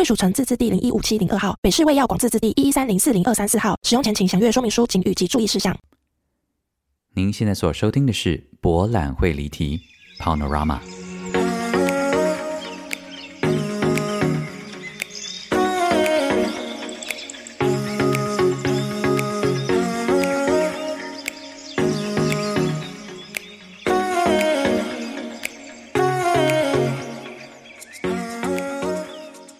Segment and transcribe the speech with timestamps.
[0.00, 3.78] 贵属城自治地零一五七零二号，北市卫药广自治地一一三零四零二三四号。
[3.82, 5.76] 使用前请详阅说明书、请语及注意事项。
[7.12, 9.78] 您现在所收听的是博览会离题
[10.18, 10.78] Panorama。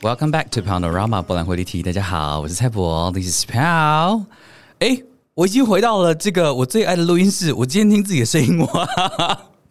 [0.03, 1.83] Welcome back to Panorama 博览会离题。
[1.83, 4.25] 大家好，我是蔡博，This is Pal。
[4.79, 5.03] 哎，
[5.35, 7.53] 我已经回到了这个我最爱的录音室。
[7.53, 8.89] 我今天听自己的声音，哇，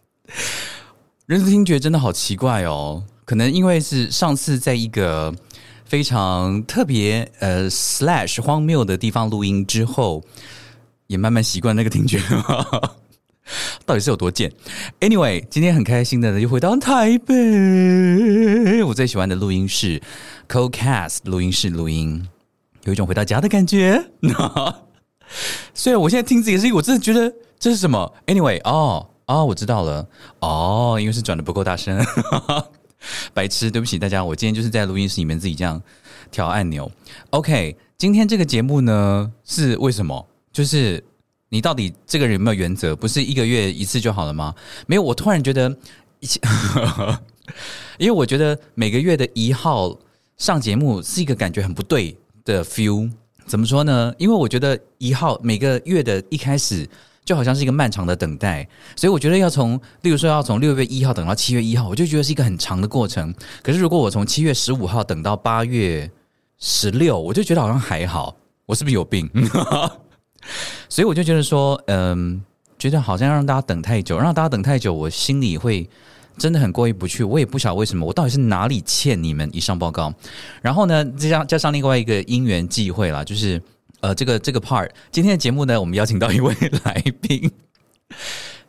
[1.26, 3.02] 人的听觉真的好奇怪哦。
[3.24, 5.34] 可能因为是上次在一个
[5.84, 10.22] 非常特别呃 slash 荒谬的地方录音之后，
[11.08, 12.22] 也慢慢习惯那个听觉。
[13.84, 14.52] 到底是有多贱
[15.00, 20.00] ？Anyway，今天很开心的又回到台北，我最喜欢的录音室
[20.48, 22.28] CoCast 录音室录音，
[22.84, 24.10] 有一种回到家的感觉。
[25.74, 30.06] 虽然我现在听自己的声音，我真的觉得这是什么？Anyway，哦哦，我知道了，
[30.40, 32.04] 哦，因为是转的不够大声，
[33.34, 35.82] 白痴，对不起大家，我今天就是在录音室里面自己这样
[36.30, 36.90] 调按钮。
[37.30, 40.26] OK，今天这个节目呢是为什么？
[40.52, 41.02] 就是。
[41.52, 42.94] 你到底这个人有没有原则？
[42.94, 44.54] 不是一个月一次就好了吗？
[44.86, 45.68] 没有，我突然觉得，
[47.98, 49.94] 因为我觉得每个月的一号
[50.38, 53.10] 上节目是一个感觉很不对的 feel。
[53.46, 54.14] 怎么说呢？
[54.16, 56.88] 因为我觉得一号每个月的一开始
[57.24, 63.34] 就好像是一个漫长的等待，所以我觉得要从，例如说要从六月一号等到七月一号，我就觉得是一个很长的过程。
[63.60, 66.08] 可是如果我从七月十五号等到八月
[66.60, 68.36] 十六，我就觉得好像还好。
[68.66, 69.28] 我是不是有病？
[70.88, 72.42] 所以我就觉得说，嗯，
[72.78, 75.88] 觉得好像让大家等太久，让大家等太久，我心里会
[76.38, 77.22] 真的很过意不去。
[77.22, 80.12] 我也不晓得为什么，我到底是哪里欠你们以上报告。
[80.62, 83.60] 然后呢，加加上另外一个因缘际会啦，就是
[84.00, 87.50] 呃，这个这个 part 今天的节目呢，我们邀请到一位来宾。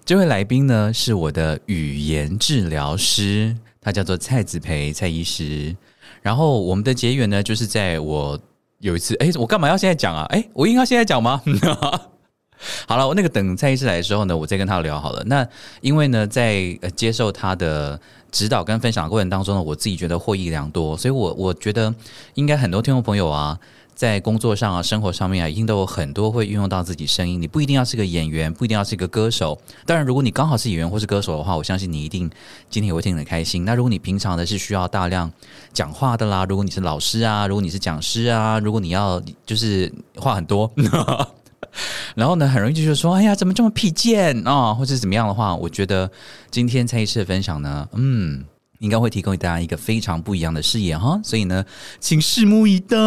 [0.03, 5.75] 这位来宾呢，是我的语言治疗师，他叫做蔡子培蔡医师。
[6.21, 8.39] 然后我们的结缘呢，就是在我。
[8.81, 10.25] 有一次，哎，我干嘛要现在讲啊？
[10.29, 11.41] 哎，我应该现在讲吗？
[12.87, 15.23] 好了，我那个等蔡医师来的时候呢，我再跟他聊好了。
[15.25, 15.47] 那
[15.79, 17.99] 因为呢，在接受他的
[18.31, 21.93] 指导跟分享的过程当中呢，我自己觉得获益良多，所以我我觉得
[22.35, 23.57] 应该很多听众朋友啊。
[24.01, 27.39] 在工作上啊，生活上面啊，一定都有很多会运用到自己声音。
[27.39, 29.55] 你不一定要是个演员，不一定要是一个歌手。
[29.85, 32.27] 当然，如果你刚好是演员或是歌手的话，我相信你一定
[32.67, 33.63] 今天也会听得很开心。
[33.63, 35.31] 那如果你平常的是需要大量
[35.71, 40.71] 讲话的啦，如果你是老师啊，如果你是讲师啊，如果你要就是话很多，
[42.15, 46.09] 然后呢，很容易就是说，哎呀，怎么这么疲倦啊，或者怎么样的话，我觉得
[46.49, 48.43] 今天蔡医师的分享呢，嗯。
[48.81, 51.63] 应该会提供给大家一个非常不一样的视野哈，所以呢，
[51.99, 52.97] 请拭目以待。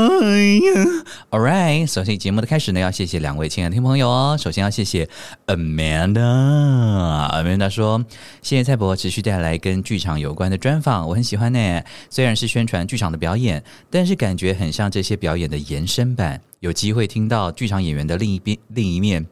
[1.31, 4.37] All right，首先节目的开始呢，要谢谢两位亲爱的听朋友哦。
[4.39, 5.09] 首先要谢谢
[5.49, 8.05] Amanda，Amanda 说，
[8.41, 11.83] 谢谢蔡博持续带来跟剧场有关的专访，我很喜欢呢。
[12.09, 19.27] 虽然是宣传剧场的表演，但是感觉很像这些表演的延伸版，有机会听到剧场演员的另一边另一面。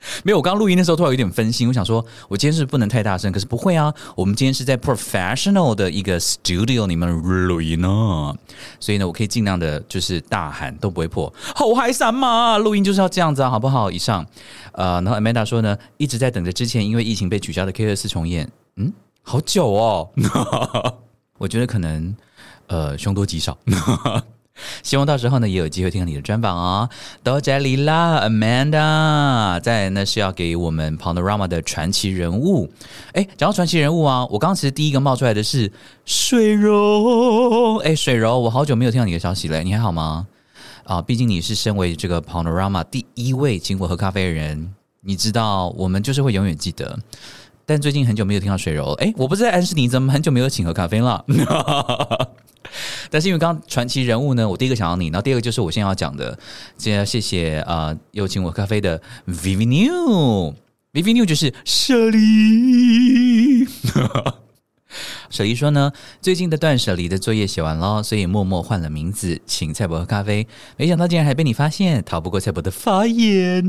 [0.24, 7.08] 没有，我刚录音的时候突然有点分心，我想说，我今天是不能太大声，可是不会啊，我们今天是在 professional 的一个 studio 里面
[7.46, 8.34] 录音呢，
[8.78, 13.90] 所以呢，我可以尽量的，就是大喊都不会破，后海山嘛，录音就是要这样子啊，好不好？
[13.90, 14.24] 以上，
[14.72, 20.08] 呃，然后 Amanda 说呢，一直在等着之前因为疫情被取消的 K 二四重演，嗯，好久哦，
[21.38, 22.16] 我觉得可能，
[22.68, 23.56] 呃，凶多吉少。
[24.82, 26.88] 希望到时候呢，也有机会听到你的专访哦。
[27.22, 29.60] 多谢你啦，Amanda。
[29.60, 32.70] 再那是要给我们 Panorama 的传奇人物。
[33.12, 35.70] 哎，讲到传奇人物啊，我刚其实第一个冒出来的是
[36.04, 37.76] 水柔。
[37.84, 40.26] 哎，水柔，我好久没有听到你的消息了，你还好吗？
[40.84, 46.98] 啊，毕竟你是身为这个 Panorama 第一位请我喝咖啡的人，你知道我们就是会永远记得。
[47.64, 51.24] 但最近很久没有听到水柔，哎，我不是在暗示你，怎么很久没有请喝咖啡了？
[53.10, 56.38] 但是因为刚刚传奇人物呢，我第一个想到你，然后第二个就是我现在要讲的，
[56.78, 63.66] 先要谢谢啊，有请我咖啡的 Vivi New，Vivi New 就是 舍利。
[65.30, 70.44] 舍离说呢，最近的断舍离的作业写完了，所以默默换了名字，请蔡伯喝咖啡。
[70.76, 73.62] 没想到竟然还被你发现，逃不过蔡伯的法眼。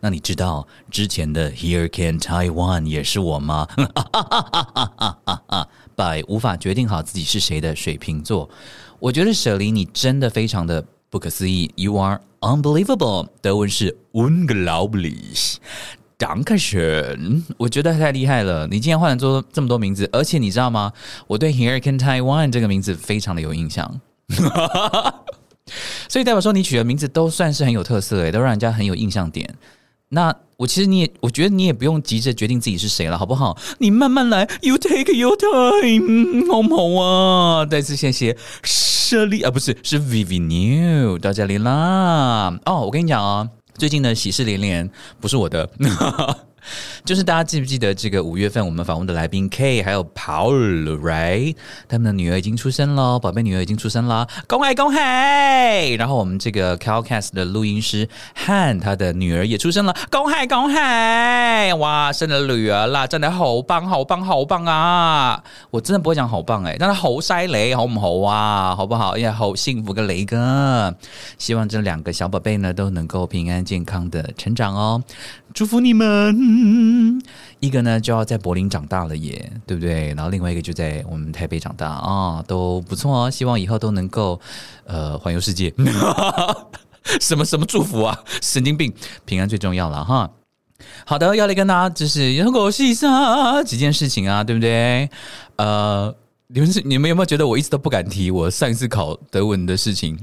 [0.00, 3.68] 那你知道之前的 Here Can Taiwan 也是我吗
[5.96, 8.48] ？by 无法决定好自己是谁的水瓶座，
[8.98, 13.28] 我觉得舍离你真的非常的不可思议，You are unbelievable。
[13.40, 15.56] 德文是 unglaublich。
[16.16, 18.68] 张克选，我觉得太厉害了！
[18.68, 20.92] 你竟然换了做这么多名字，而且你知道吗？
[21.26, 24.00] 我对 Here Can Taiwan 这个名字非常的有印象，
[26.08, 29.52] 所以代表说你取的名字都算是很有特色诶，都让人家很有印象点。
[30.08, 33.58] 那我其实你也，我觉得你也不用急着决定自己是谁了，好不好？
[33.78, 37.66] 你慢慢来，You take your time，好不好啊？
[37.66, 42.56] 再次谢谢 Shirley 啊，不是是 Vivi New 到这里啦。
[42.64, 43.48] 哦，我跟你讲啊。
[43.76, 44.88] 最近的，喜事连连，
[45.20, 45.68] 不是我的。
[47.04, 51.56] 就是大家记不记得这个五月份我们访问的来宾 K 还有 Paul，right？
[51.88, 54.98] 他们的女儿已经出生了，宝贝女儿已经出生了，恭喜恭喜！
[55.94, 60.76] 然后我们这个 Calcast 的录音师汉，他的女儿也出生了，恭喜恭喜！
[61.78, 65.42] 哇，生了女儿啦，真的好棒好棒好棒啊！
[65.70, 68.74] 我真的不会讲好棒哎，但是好犀利，好唔好啊？
[68.74, 69.10] 好不好？
[69.16, 70.94] 哎呀，好幸福个雷哥！
[71.38, 75.02] 希望这两个小宝贝呢都能够平安健康的成长哦。
[75.54, 77.22] 祝福你们，
[77.60, 80.08] 一个呢就要在柏林长大了耶，对不对？
[80.14, 83.30] 然后另外一个就在我们台北长大啊，都不错哦。
[83.30, 84.40] 希望以后都能够
[84.84, 85.72] 呃环游世界，
[87.22, 88.18] 什么什么祝福啊？
[88.42, 88.92] 神经病，
[89.24, 90.28] 平安最重要了哈。
[91.06, 95.08] 好的，要来跟大家就是有狗戏杀几件事情啊，对不对？
[95.54, 96.12] 呃，
[96.48, 100.18] 你们是你们有没有觉得我一直都不敢提我上一次考德文的事情？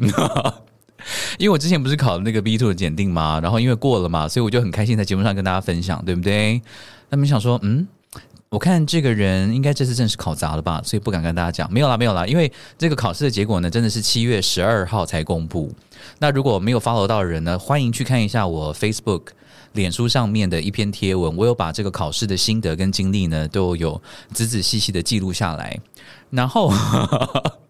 [1.39, 6.61] 因为我之前不是考了那个 B two 的检定嘛，然后因为过了嘛，所以我就很开心在节目上跟大家分享，对不对？
[7.09, 7.87] 那没想说，嗯，
[8.49, 11.71] 我看这个人应该这次正式考砸了吧，所以不敢跟大家讲。
[11.71, 15.73] 没有啦，没有啦，因为这个考试的结果呢，真的是七月十二号才公布。
[16.19, 19.27] 那如果没有 follow 到的人呢，欢迎去看一下我 Facebook、
[19.73, 24.01] 脸书上面的一篇贴文，我有把这个考试的心得跟经历呢，都有
[24.33, 25.79] 仔仔细细的记录下来。
[26.29, 26.73] 然后，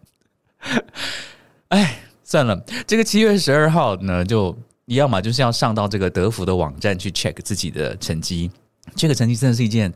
[1.69, 2.00] 哎。
[2.31, 2.57] 算了，
[2.88, 8.50] 这个七月十二号呢，就一样嘛，就是要上到这个德福的网站去 check 自己的成绩。
[8.95, 9.94] 这个成绩真的是一件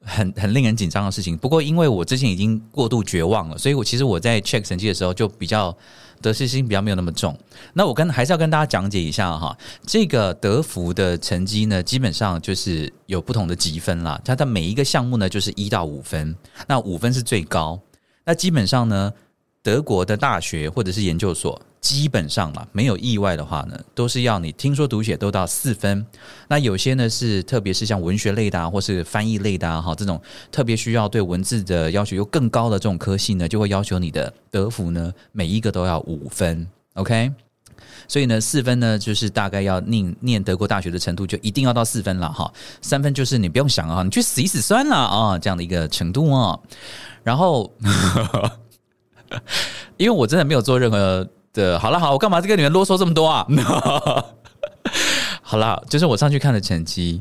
[0.00, 1.38] 很很令人紧张的事情。
[1.38, 5.72] 不过，因为我之前已经过度绝望了，所以我其实我在 check 成绩的时候就比较
[6.20, 7.38] 得失心比较没有那么重。
[7.72, 14.20] 那我跟还是要跟大家讲解一下哈，这个德福的成绩呢，基本上就是有不同的积分啦。
[14.24, 16.34] 它的每一个项目呢，就是一到五分，
[16.66, 17.78] 那五分是最高。
[18.24, 19.12] 那基本上呢。
[19.64, 26.04] 德国的大学或者是研究所，基本上嘛，没有意外的话呢，都是要你听说读写都到四分。
[26.46, 30.20] 那有些呢是，特别是像文学类的啊，或是翻译类的啊，哈，这种
[30.52, 36.66] 特别需要对文字的要求又更高的这种科系呢，就会要求你的德福呢，每一个都要五分。
[36.92, 37.32] OK，
[38.06, 42.52] 所以呢，四分呢，就是大概要念念德国大学的程度，就一定要到四分了哈。
[42.82, 46.60] 三分就是你不用想啊，你去死一死算了啊，这样的一个程度啊。
[47.22, 47.72] 然后。
[49.96, 53.46] 因为我真的没有做任何的，好了好，我干嘛跟你们啰嗦这么多啊？
[55.42, 57.20] 好了，就是我上去看的成绩，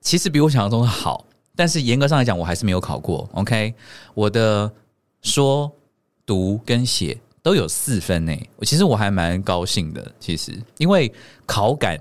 [0.00, 1.24] 其实比我想象中的好，
[1.56, 3.28] 但是严格上来讲，我还是没有考过。
[3.32, 3.74] OK，
[4.14, 4.70] 我的
[5.22, 5.70] 说
[6.24, 10.12] 读跟写都有四分呢，我其实我还蛮高兴的。
[10.20, 11.12] 其实因为
[11.46, 11.98] 考感，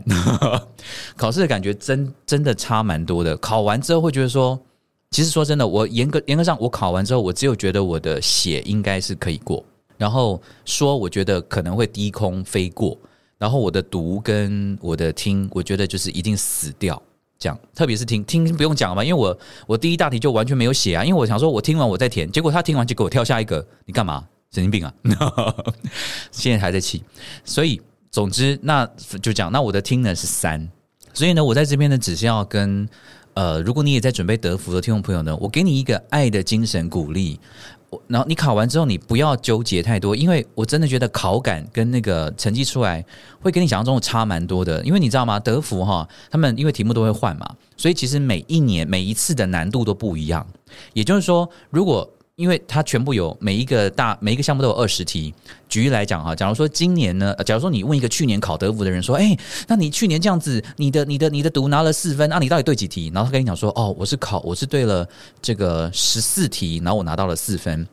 [1.18, 3.36] 考试的感觉真真的差蛮多的。
[3.38, 4.60] 考完之后会觉得说。
[5.14, 9.64] 其实说真的，我严格严格上，我考完之后，我只有觉得我的写应该是可以过，
[9.96, 12.98] 然后说我觉得可能会低空飞过，
[13.38, 17.00] 然后我的读跟我的听，我觉得就是一定死掉。
[17.38, 24.28] 这样，特别是听听不用讲了嘛，因为我我第一大题就完全没有写啊，因为我想说我听完我再填，结果他听完就给我跳下一个，你干嘛？
[24.52, 24.94] 神经病啊！
[26.32, 27.04] 现在还在气，
[27.46, 27.80] 所以
[28.10, 28.84] 总之那
[29.22, 30.68] 就讲，那我的听呢是三，
[31.14, 32.90] 所以呢，我在这边呢只是要跟。
[33.34, 37.40] 呃，如果你也在准备德福的听众朋友呢，我给你一个爱的精神鼓励。
[37.90, 43.04] 我然后你考完之后，你不要纠结太多，因为我真的觉得考感跟那个成绩出来
[43.40, 44.84] 会跟你想象中的差蛮多的。
[44.84, 45.40] 因为你知道吗？
[45.40, 47.48] 德福哈，他们因为题目都会换嘛，
[47.78, 50.46] 所以其实每一年每一次的难度都不一样。
[50.94, 55.34] 也就是说，如果因为它全部有每一个大每一个项目都有二十题。
[55.70, 59.38] 举例来讲哈，假如说今年呢，假如说你问一个去年考德福的人说，哎，
[59.68, 63.12] 那你去年这样子，你的你的你的读拿了四分，那你到底对几题？
[63.14, 65.08] 然后他跟你讲说，哦，我是考我是对了
[65.42, 67.88] 这个十四题，然后我拿到了四分，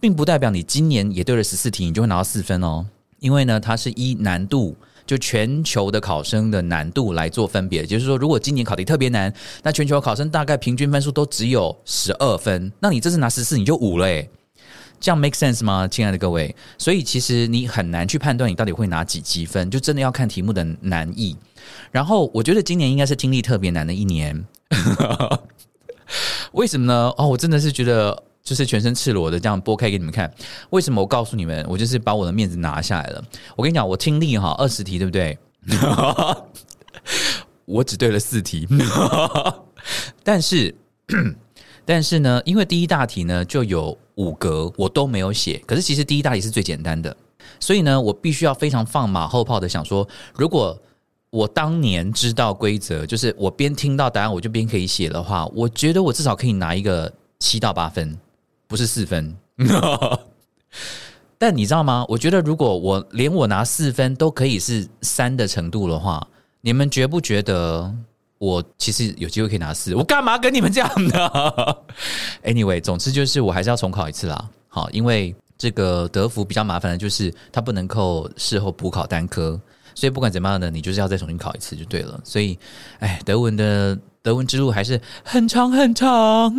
[0.00, 2.86] 并不代表你今年也对了十四题，你就会拿到四分哦。
[3.20, 4.74] 因为呢，它是依难度。
[5.12, 7.84] 就全球的考生的难度来做分别。
[7.84, 9.30] 就是说，如果今年考题特别难，
[9.62, 14.26] 那全球考生大概平均分数都只有十二分，那你这次拿十四你就五了诶。
[14.98, 16.54] 这样 make sense 吗，亲爱的各位？
[16.78, 21.36] 所以其实你很难去判断你到底会拿几积分，就真的要看题目的难易。
[21.90, 24.46] 然后我觉得今年应该是听力特别难的一年，
[26.52, 27.12] 为什么呢？
[27.18, 30.32] 哦，我真的是觉得就是全身赤裸的这样拨开给你们看。
[30.70, 31.00] 为什么？
[31.00, 33.24] 我告诉你们，我就是把我的面子拿下来了。
[33.56, 35.38] 我跟你讲，我听力哈二十题对不对？
[37.64, 38.66] 我只对了四题，
[40.22, 40.74] 但是。
[41.84, 45.60] 但是呢，因为第一大题呢就有五格，我都没有写。
[45.66, 47.14] 可是其实第一大题是最简单的，
[47.58, 50.80] 所以呢，我必须要非常放马后炮的想说，如果
[51.30, 58.16] 我当年知道规则，就是我边听到答案我就边可以写的话，我觉得我至少可以拿一个七到八分，
[58.72, 59.36] 不是四分。
[61.38, 62.04] 但你知道吗？
[62.08, 66.26] 我觉得如果我连我拿四分都可以是三的程度的话，
[66.60, 67.94] 你们觉不觉得？
[68.38, 71.84] 我其实有机会可以拿四，我干嘛跟你们这样的？
[72.42, 74.50] Anyway，总之就是我还是要重考一次啦。
[74.66, 79.60] 好，因为这个德福比较麻烦的就是它不能够事后补考单科，
[79.94, 82.20] 所以不管怎么样呢，你就是要再重新考一次就对了。
[82.24, 82.58] 所以，
[82.98, 83.96] 哎，德文的。
[84.22, 86.54] 德文之路还是很长很长，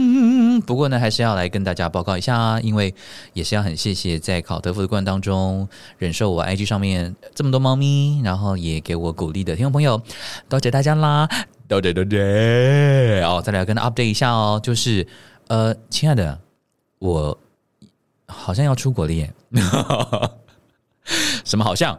[0.65, 2.93] 不过呢，还是要来跟大家报告一下，因为
[3.32, 5.65] 也是要很谢谢在考德福的过程当中
[5.98, 10.01] 忍受我 IG 上面这么多猫咪，然后也给我鼓励的听众朋友，
[10.50, 11.25] 多谢大家啦，
[11.65, 15.08] 多谢多谢哦，再来跟 update 一下哦，就是
[15.48, 16.38] 呃，亲爱的，
[17.00, 17.39] 我
[18.27, 19.34] 好像要出国了耶，
[21.46, 21.98] 什么好像？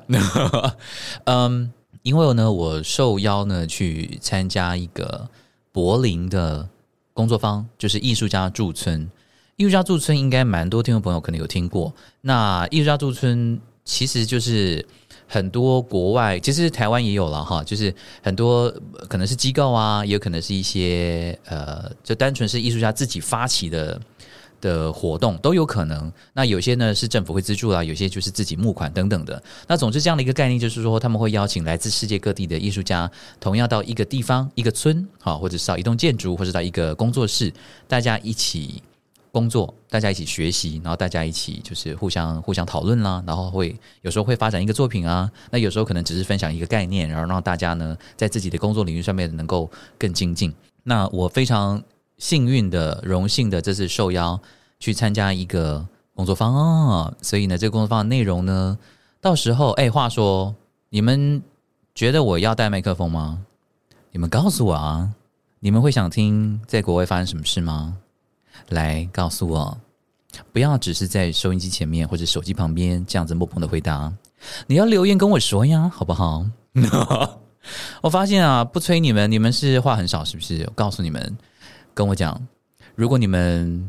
[1.25, 5.27] 嗯，因为呢，我受邀呢去参加一个。
[5.75, 6.69] 柏林的
[7.13, 9.11] 工作坊就是艺术家驻村，
[9.57, 11.93] 艺术家驻村应该蛮多听众朋友可能有听过。
[12.21, 14.87] 那艺术家驻村其实就是
[15.27, 18.73] 很多国外，其实台湾也有了哈，就是很多
[19.09, 24.01] 可能是机构啊，也有可能是一些呃，就单纯是艺术家自己发起的。
[24.65, 29.41] 的活动都有可能，那有些呢是政府会资助啦，有些就是自己募款等等的。
[29.69, 37.53] 那总之这样的一个概念就是说，他们会邀请来自世界各地的艺术家，同样到一个地方、一个村，好，或者是到一栋建筑，或者到一个工作室，
[37.87, 38.83] 大家一起
[39.31, 50.55] 工作，大家一起学习，然后大家一起就是互相互相讨论啦，然后会有时候会发展一个作品啊，那有时候可能只是分享一个概念，然后让大家呢在自己的工作领域上面能够更精进。
[50.85, 51.83] 那我非常。
[52.19, 54.41] 幸运的、荣幸的，这次受邀
[54.79, 58.79] 去参加一个工作坊哦，所以呢，这个工作坊的内容呢，
[59.21, 60.55] 到时候，哎，话说，
[60.91, 61.43] 你们
[61.95, 63.41] 觉得我要带麦克风吗？
[64.13, 65.11] 你们告诉我啊，
[65.59, 67.97] 你们会想听在国外发生什么事吗？
[68.69, 69.77] 来告诉我，
[70.53, 74.13] 不要只是在收音机前面或者手机旁边这样子默默的回答，
[74.69, 76.47] 你要留言跟我说呀，好不好？
[78.03, 80.63] 我发现啊，不催你们，你们是话很少，是不是？
[80.69, 81.37] 我告诉你们。
[81.95, 82.39] 跟我讲，
[82.97, 83.89] 如果你们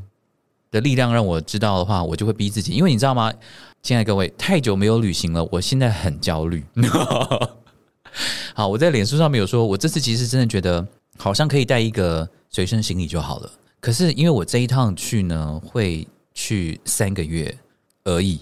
[0.72, 2.72] 的力量让我知道的话，我就会逼自己。
[2.74, 3.34] 因为你知道吗，
[3.82, 6.64] 亲爱的各位，太久没有旅行了，我现在很焦虑。
[8.54, 13.52] 好，我在脸书上面有说，我这次其实真的觉得好像可以带一个随身行李就好了。
[13.80, 17.58] 可是因为我这一趟去呢，会去三个月
[18.04, 18.40] 而已，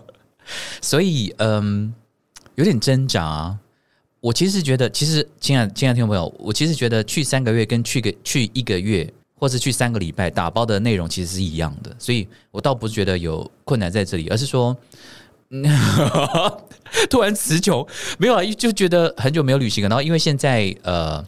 [0.82, 1.94] 所以嗯，
[2.56, 3.56] 有点挣扎。
[4.20, 14.76] 我其实觉得，其实亲爱亲爱的听众朋友，我其实觉得去三个月跟去个去一个月，或是去三个礼拜打包的内容其实是一样的，所以我倒不是觉得有困难在这里，而是说
[17.08, 17.86] 突然词穷，
[18.18, 19.88] 没有啊，就觉得很久没有旅行了。
[19.88, 21.24] 然后因为现在呃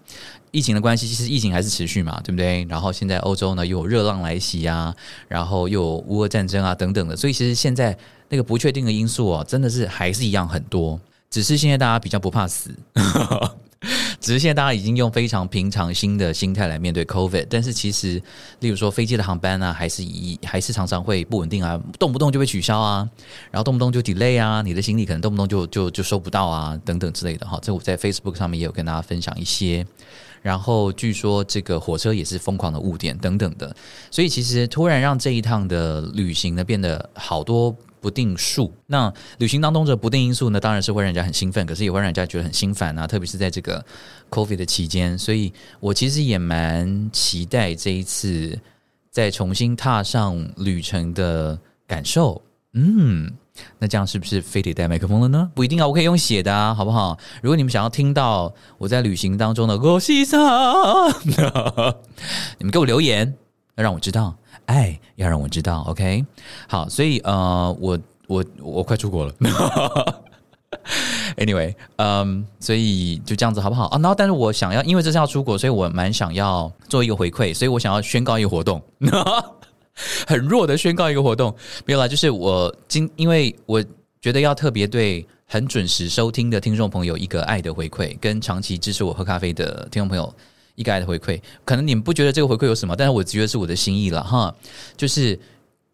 [0.51, 2.67] 疫情的关系，其实疫情还是持续嘛，对不对？
[2.69, 4.93] 然后现在欧洲呢又有热浪来袭啊，
[5.29, 7.97] 然后又有乌俄战争啊等等的，所以其实现在
[8.29, 11.01] 那个不确定的因素哦，真的是还是一样很多。
[11.31, 12.75] 只是现在大家比较不怕死，
[14.21, 17.47] 只是现在大家已经用非常平常心的心态来面对 COVID。
[17.49, 18.21] 但是其实，
[18.59, 23.09] 例如说飞机的航班啊，还是以还是常常会不稳定啊，动不动就被取消啊，
[23.53, 27.57] 然后动不动就 delay 啊，你的行李可能动不动就就就收不到啊，等等之类的哈。
[27.63, 29.87] 这我在 Facebook 上面也有跟大家分享一些。
[30.43, 33.73] 然后据说这个火车也是疯狂的误点等等的，
[34.11, 37.73] 所以其实突然让这一趟的旅行呢变得好多。
[38.01, 43.07] 不定数，那旅行当中的不定因素呢，当然是会让人家很兴奋，可是也会让人家觉得很心烦啊。
[43.07, 43.85] 特别是在这个
[44.31, 48.59] COVID 的期间，所以我其实也蛮期待这一次
[49.11, 52.41] 再重新踏上旅程的感受。
[52.73, 53.31] 嗯，
[53.79, 55.51] 那这样是不是非得带麦克风了呢？
[55.55, 57.19] 不一定啊，我可以用写的啊，好不好？
[57.43, 60.41] 如果你们想要听到我在旅行当中的歌西声，
[62.59, 63.37] 你们给我留言，
[63.75, 64.37] 要让我知道。
[64.67, 66.25] 爱要让我知道，OK，
[66.69, 69.35] 好，所以呃，我我我快出国了。
[71.37, 73.99] Anyway，嗯，所以就这样子好不好啊？
[73.99, 78.81] 然后，但是我想要，因为这是要出国，所以我蛮想要做一个回馈，所以我想要宣告一个活动，
[80.27, 81.55] 很弱的宣告一个活动，
[81.85, 83.83] 没有啦，就是我今，因为我
[84.21, 90.33] 觉得要特别对很准时收听的听众朋友一个爱的回馈，跟长期支持我喝咖啡的听众朋友
[90.81, 91.41] 一个爱的回馈。
[91.65, 94.55] 可能你们不觉得这个回馈有什么，但是我觉得是我的心意了哈，
[94.97, 95.39] 就是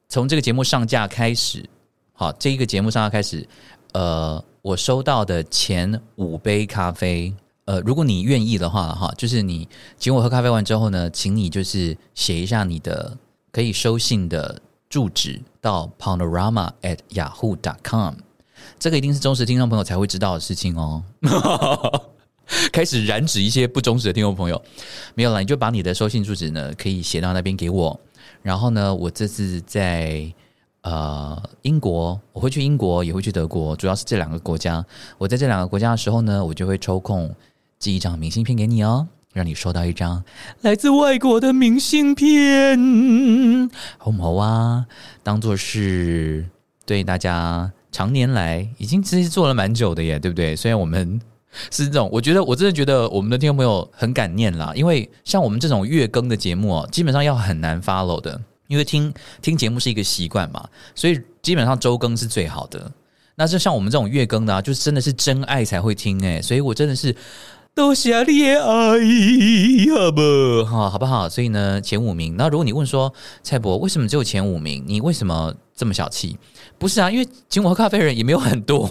[0.09, 1.69] 从这个节目上架开始，
[2.13, 3.47] 好，这一个节目上架开始，
[3.93, 4.43] 呃。
[4.67, 7.33] 我收到的前五杯咖啡，
[7.67, 13.17] 呃，如果你愿意的话，哈，就是你请我喝咖啡完之后呢，请你就是写一下你的
[13.53, 18.13] 可以收信的住址到 panorama at yahoo dot com，
[18.77, 21.01] 这个一定是忠实听众朋友才会知道的事情哦。
[22.73, 24.63] 开始染指一些不忠实的听众朋友，
[25.15, 28.01] 没有了，你就把你的收信住址呢，可以写到那边给我，
[28.43, 30.33] 然后呢，我这次在。
[30.83, 34.87] 呃，英国我会去英国，也会去德国，主要是这两个国家。
[35.19, 37.35] 我在这两个国家的时候呢，我就会抽空
[37.81, 40.23] 寄一张明信片给你哦，让你收到一张
[40.61, 42.79] 来自外国的明信片，
[43.99, 44.87] 好不好啊？
[45.25, 46.49] 当做是
[46.85, 50.55] 对大家常年来已经其实做了蛮久的耶，对不对？
[50.55, 51.21] 虽然我们
[51.71, 58.41] 是这种，我觉得我真的觉得我们的听众朋友很感念啦，因为像我们这种月更的节目哦，基本上要很难 follow 的。
[58.69, 62.91] 因为听听节目是一个习惯嘛，所以基本上周更是最好的。
[63.37, 67.15] 那就像我们这种月更的，啊，就是真的是真爱才会听哎，所以我真的是
[67.77, 68.99] 多谢你的爱，
[69.95, 70.91] 好不好？
[70.91, 71.29] 好不好？
[71.29, 72.37] 所以呢，前五名。
[72.37, 74.83] 那如果你问说蔡博为什么只有前五名？
[74.85, 76.37] 你为什么这么小气？
[76.77, 78.85] 不是啊，因为请我喝咖啡的人也没有很多。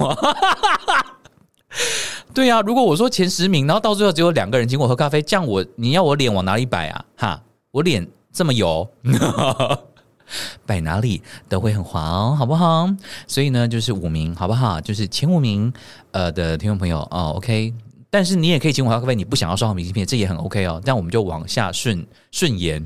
[2.34, 7.06] 对啊，如果我说前十名，然后到最后只有两个人请我喝咖啡，这样我你要我脸往哪里摆啊？
[7.18, 7.42] 哈，
[7.72, 8.08] 我脸。
[8.36, 8.86] 这么油，
[10.66, 12.90] 摆哪里都会很黄，好不好？
[13.28, 14.82] 所以呢，就是五名，好不好？
[14.82, 15.72] 就是前五名，
[16.12, 17.74] 呃的听众朋友哦，OK。
[18.10, 20.82] 但是你也可以请我喝咖啡，你不想要收好明信片，这也很 OK 哦。
[20.84, 22.86] 这样我们就往下顺顺延，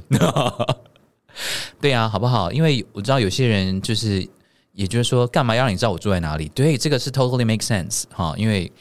[1.81, 2.51] 对啊，好不好？
[2.51, 4.29] 因为我知道有些人就是，
[4.79, 6.47] 也就是说，干嘛要让你知道我住在哪里？
[6.55, 8.71] 对，这个是 totally make sense 哈，因为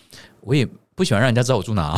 [0.40, 0.66] 我也。
[0.98, 1.94] 不喜欢让人家知道我住哪，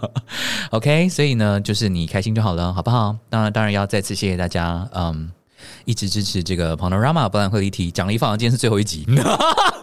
[0.72, 3.14] OK，所以呢，就是你开心就好了，好不好？
[3.28, 5.30] 当然，当然要再次谢谢大家，嗯，
[5.84, 7.90] 一直支持这个 Panorama，不然会离题。
[7.90, 9.04] 奖励放，今天是最后一集。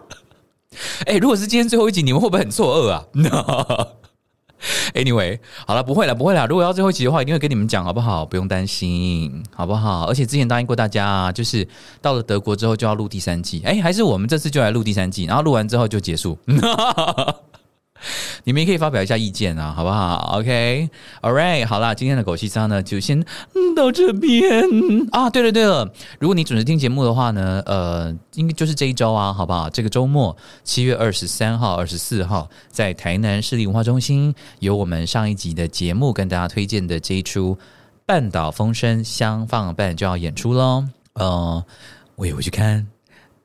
[1.05, 3.05] 哎，如果是今天最后一集，你们会不会很错愕啊
[4.93, 6.45] Anyway，好了，不会了，不会了。
[6.48, 8.26] 如果要最后一集的话，一定会跟你们讲，好不好？
[8.26, 10.06] 不用担心，好不好？
[10.06, 11.67] 而且之前答应过大家啊，就是
[12.02, 13.62] 到了德国之后就要录第三季。
[13.65, 16.38] 哎，还是我们这次就来录第三季，然后录完之后就结束。
[18.43, 23.23] 你们也可以发表一下意见啊，好不好？OK，All right，好啦，今天的狗西沙呢就先
[23.75, 24.63] 到这边
[25.12, 25.29] 啊。
[25.29, 29.69] 对了对了，如果你准时听节目的话呢，呃，应该就是这一周啊，好不好？
[29.69, 37.55] 这个周末七月二十三号、二十四号，在台南市立文化中心有我们上一集的节目跟大家推荐的这一出
[38.05, 40.85] 《半岛风声》相放伴就要演出喽。
[41.13, 41.63] 呃，
[42.15, 42.88] 我也会去看。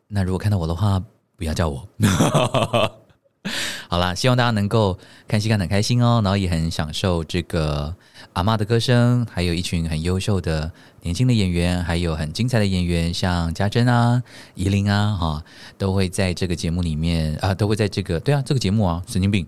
[0.08, 1.02] 那如果看到我的话，
[1.36, 1.88] 不要叫我。
[3.88, 7.94] 好啦，希望大家能够看戏看得很开心哦，然后也很享受这个
[8.32, 14.22] 阿妈的歌声，还有一群很优秀的年轻的演员，还有很精彩的演员，像家珍啊、
[14.54, 15.44] 依琳啊，哈，
[15.76, 19.46] 都会在这个节目里面啊，都会在这个对啊，这个节目啊，神经病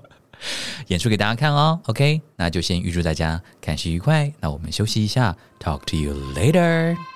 [0.88, 1.80] 演出给大家看哦。
[1.86, 7.13] OK，那就先预祝大家看戏愉快，那我们休息一下，Talk to you later。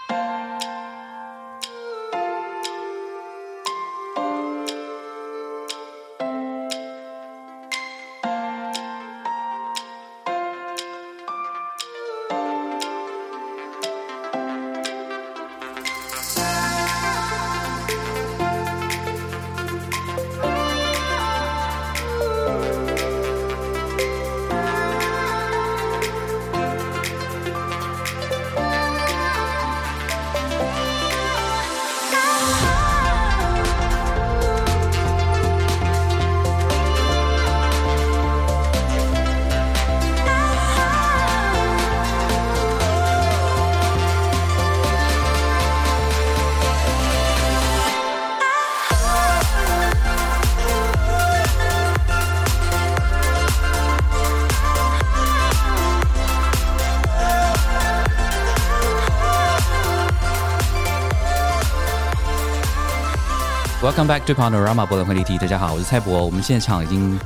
[63.88, 65.38] Welcome back to Panorama 博览会立体。
[65.38, 66.22] 大家好，我是蔡博。
[66.22, 67.18] 我们现场已经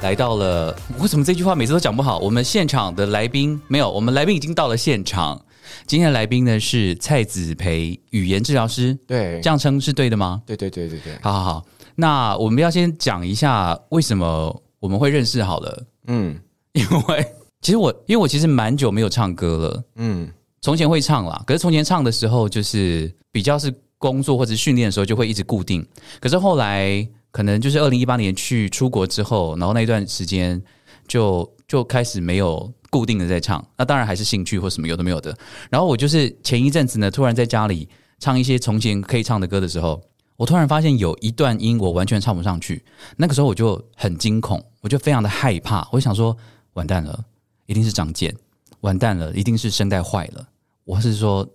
[0.00, 0.74] 来到了。
[0.98, 2.18] 为什么这句话每次都讲不好？
[2.20, 5.38] 我们现场的来宾没有，我们来宾已经到了现场。
[5.86, 10.40] 今天的来宾呢是蔡子培语言治疗师，对，这样称是对的吗？
[10.46, 16.40] 对对对对对，好好好，那我们要先讲一下为什么我们会认识好了，嗯
[16.72, 17.26] 因为
[17.60, 20.26] 其实我因为我其实蛮久没有唱歌了，嗯
[20.62, 23.70] 从前会唱啦，可是从前唱的时候就是比较是
[24.02, 25.86] 工作或者训练的时候就会一直固定，
[26.20, 30.60] 可是后来可能就是二零一八年去出国之后，然后那一段时间
[31.06, 35.32] 就就开始没有固定的在唱，那当然还是兴趣或什么有的没有的。
[35.70, 37.88] 然后我就是前一阵子呢，突然在家里
[38.18, 40.02] 唱一些从前可以唱的歌的时候，
[40.36, 42.84] 我突然发现有一段音我完全唱不上去，
[43.16, 46.36] 那个时候我就很惊恐，我就非常的害怕，我想说
[46.72, 47.24] 完蛋了，
[47.66, 48.34] 一定是长茧，
[48.80, 50.48] 完蛋了，一定是声带坏了，
[50.82, 51.48] 我是说。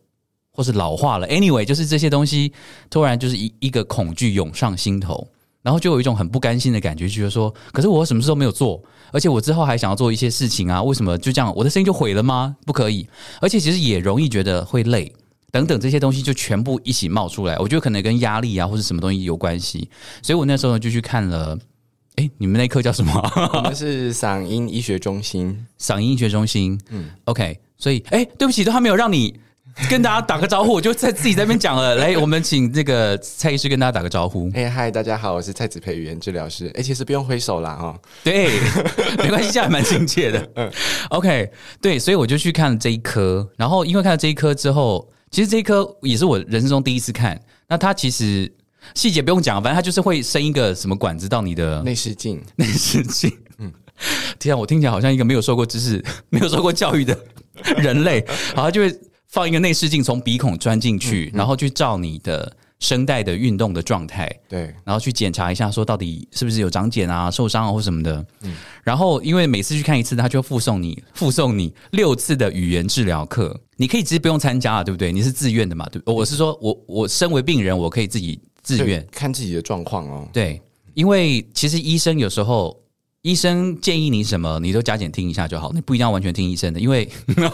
[0.57, 2.51] 或是老化了，anyway，就是这些东西
[2.89, 5.25] 突然就是一一个恐惧涌上心头，
[5.61, 12.55] 然后就有一种很不甘心的感觉，就觉得说，可是我什么事都没有做，而且我之后还想要做一些事情啊，为什么就这样我的声音就毁了吗？
[12.65, 13.07] 不可以，
[13.39, 15.13] 而且其实也容易觉得会累，
[15.51, 19.87] 等等这些东西就全部一起冒出来，我觉得可能跟压力啊或者什么东西有关系，
[20.23, 21.55] 所以我那时候呢就去看了，
[22.15, 23.31] 诶，你们那科叫什么？
[23.53, 26.79] 我们是嗓音医学中心，嗓音医学中心。
[26.89, 29.39] 嗯，OK，所以诶，对不起，都还没有让你。
[29.89, 31.95] 跟大家打个招呼，我就在自己在那边讲了。
[31.95, 34.49] 来，我们请这个蔡医师跟大家打个招呼。
[34.55, 36.69] 哎嗨，大家好，我是蔡子培语言治疗师。
[36.73, 37.99] 哎，其实不用挥手啦，哈。
[38.23, 38.59] 对，
[39.19, 40.49] 没关系，这样还蛮亲切的。
[40.55, 40.71] 嗯
[41.09, 47.39] ，OK，对，所以我就去看了这一科，然后因为看了这一科之后，其实这一科也是我人生中第一次看。
[47.69, 48.51] 那它其实
[48.95, 53.31] 细节不用讲，反正它就是会伸一个什么管子到你的 内视镜，内视镜。
[53.59, 53.71] 嗯，
[54.39, 57.17] 天啊，我听起来好像一个没有受过知识、没有受过教育的
[57.77, 58.99] 人类，然后就会。
[59.27, 68.25] 放一个内视镜从鼻孔钻进去，然后去照你的声带的运动的状态，对，然后去检查一下，说到底是不是有长茧啊、受伤啊或什么的。
[68.41, 75.11] 嗯，然后因为每次去看一次，他就附送你附送你六次的语言治疗课，你可以直接不用参加啊，对不对？
[75.11, 75.87] 你是自愿的嘛？
[75.91, 80.27] 对，我是说我我身为病人，我可以自己自愿看自己的状况哦。
[80.31, 80.61] 对，
[80.93, 82.77] 因为其实医生有时候。
[83.27, 87.09] 医生建议你什么，你都加减听一下就好，你不一定要完全听医生的，因为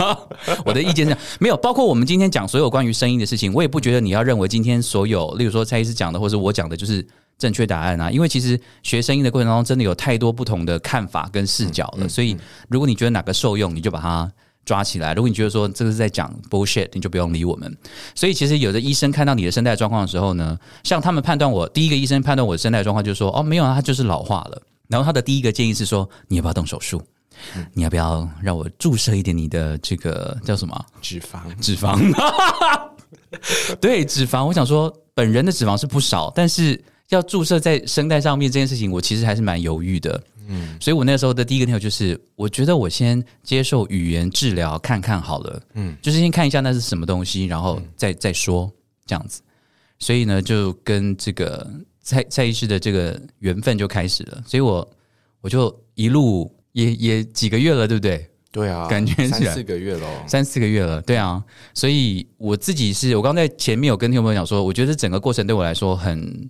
[0.63, 1.57] 我的意见是没有。
[1.57, 7.03] 包括我们今天讲所有关于声音的事情，我也不觉得你要认为今天所有，例如说蔡医师讲的，或者我讲的，就是
[7.39, 8.11] 正确答案啊。
[8.11, 12.07] 因为其实学声音的过程当中，真的有太多不同的看法跟视角了。
[12.07, 12.37] 所以，
[12.69, 14.31] 如果你觉得哪个受用，你就把它
[14.63, 17.75] 抓起来；如果你觉得说这个是在讲 bullshit，你就不用理我们。
[18.13, 24.61] 所以，其实有的医生看到你的声带状况的时候呢，像他们判断我第一个医生判断我的声带状况，就是说哦，没有啊，他就是老化了。
[24.87, 27.01] 然后他的第一个建议是说，你要不要动手术？
[27.73, 31.39] 你要不要让我注射一点你的这个叫什么脂肪？
[31.59, 31.99] 脂肪？
[33.81, 34.45] 对，脂肪。
[34.45, 40.23] 我想说，本人的脂肪是不少，但是要注射在声带上面这件事情，我其实还是蛮犹豫的。
[40.47, 45.61] 嗯，所以我那时候的第一个念头就是，我觉得我先接受语言治疗看看好了。
[45.73, 48.71] 嗯，就是先看一下那是什么东西，然后再再说
[49.07, 49.41] 这样子。
[49.97, 51.67] 所以呢，就跟这个。
[52.03, 54.87] 蔡蔡医师的这个缘分就开始了，所以我
[55.41, 58.29] 我就一路也也几个月了，对不对？
[58.51, 61.43] 对啊，感觉三四个月了，三四个月了，对啊。
[61.73, 66.47] 所以我自己是我刚在前面有跟听众朋友讲说，我觉得整个过程对我来说很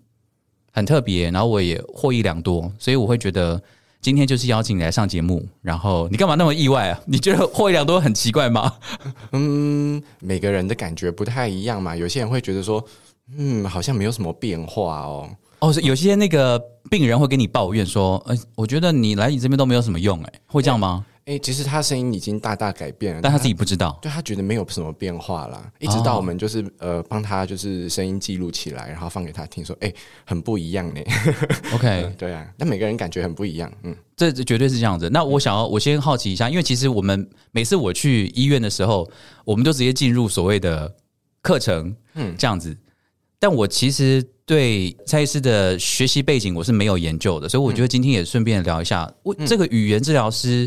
[0.74, 3.62] 很特别，然后我也获益良多，所以我会觉得
[4.02, 5.48] 今天就是邀请你来上节目。
[5.62, 7.00] 然后你干嘛那么意外啊？
[7.08, 8.74] 你觉得获益良多很奇怪吗？
[9.32, 12.84] 嗯，每个人的感觉不太一样嘛，有些人会觉得说，
[13.38, 15.30] 嗯，好像没有什么变化哦。
[15.64, 25.72] 哦，有些那个病人会跟你抱怨说：“呃，我觉得你来你这边都没有什么用，哎，会这样吗？”哎，其实他声音已经大大改变了，但他自己不知道，对他觉得没有什么变化啦。
[25.80, 29.94] 一直到我们就是呃帮他就是声音记录起来，然后放给他听，说：“哎，
[30.26, 31.00] 很不一样呢。
[31.74, 35.10] ”OK，对啊，那每个人感觉很不一样，嗯，这绝对是这样子。
[35.10, 39.10] 那我想要我先好奇一下，因为其实我们每次我去医院的时候，
[39.46, 40.94] 我们就直接进入所谓的
[41.42, 42.76] 课程，嗯，这样子。
[43.44, 50.66] 但我其实对蔡医师的学习背景我是没有研究的，所以我觉得今天也顺便聊一下，我这个语言治疗师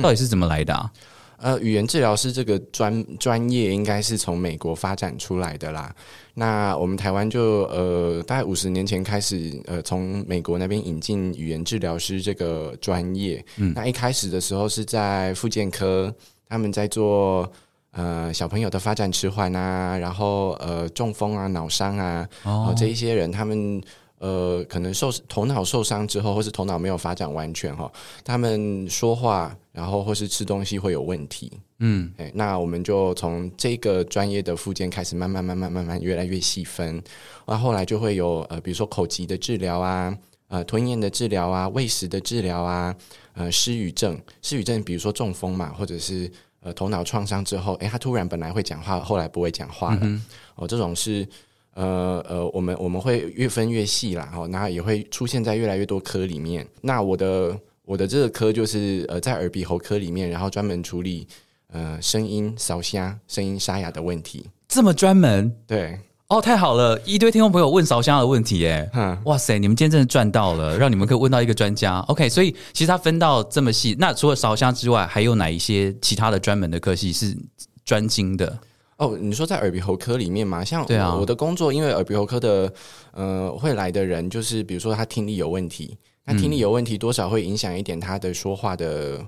[0.00, 0.90] 到底是怎么来的啊？
[1.36, 5.94] 呃，语言治疗师这个专专业应该是从美国发展出来的啦。
[6.32, 13.44] 那我们台湾就呃，大概五十年前开始，呃，从美国那边引进语言治疗师这个专业。
[13.58, 16.10] 嗯，那一开始的时候是在复健科，
[16.48, 17.52] 他们在做。
[17.98, 23.82] 呃，小朋友的发展迟缓啊，然后呃，中风啊，脑伤啊，哦，这一些人，他们
[24.18, 27.90] 呃，可能受头脑受伤之后，或是头脑没有发展完全哈，
[28.24, 37.02] 他们说话，然后或是吃东西会有问题，嗯，哎，那我们就从这个专业的附件开始，慢慢慢慢慢慢越来越细分，
[37.48, 42.94] 那后来就会有呃，比如说口疾的治疗啊，呃，吞咽的治疗啊，喂食的治疗啊，
[43.32, 46.30] 呃，失语症，失语症，比如说中风嘛，或者是。
[46.60, 50.20] 呃头脑创伤之后，诶，他突然本来会讲话，后来不会讲话了。
[50.56, 51.26] 哦，这种是
[51.74, 56.66] 呃呃，我们我们会越分越细啦，哦，那也会出现在越来越多科里面。
[56.80, 61.26] 那我的我的这个科就是呃在耳鼻喉科里面，然后专门处理
[61.72, 64.44] 呃声音扫瞎、声音沙哑的问题。
[64.66, 67.00] 这么专门对，哦，太好了！
[67.06, 72.00] 一堆听众朋友问烧香的问题，耶，嗯，哇塞，你们今天真的赚到了，让你们可以问到一个专家。
[72.00, 77.34] OK，所以其实他分到这么细，那除了烧香之外，还有哪一些其他的专门的科系是
[77.82, 78.58] 专精的？
[78.98, 82.70] 哦，你说在耳鼻喉科里面嘛，像对啊我的工作，因为耳鼻喉科的
[83.12, 89.18] 呃会来的人，就是比如说他听力有问题，那听力有问题多少会影响一点他的说话的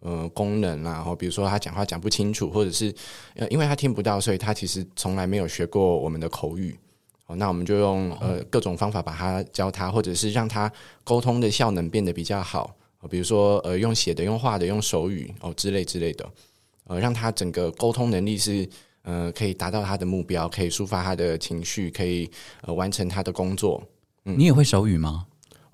[0.00, 2.94] 呃功能啦，然后比如说他讲话讲不清楚，或者是
[3.34, 6.78] 呃因为他听不到，所以他其实从来没有学过我们的口语。
[7.26, 10.70] 哦，那我们就用呃各种方法把他教他，或者是让他
[11.02, 12.76] 沟通的效能变得比较好。
[13.00, 16.24] 哦比如说呃用写的、用画的、用手语哦之类之类的，
[16.84, 18.68] 呃让他整个沟通能力是
[19.02, 22.30] 呃可以达到他的目标，可以抒发他的情绪，可以
[22.62, 23.82] 呃完成他的工作。
[24.22, 25.26] 你也会手语吗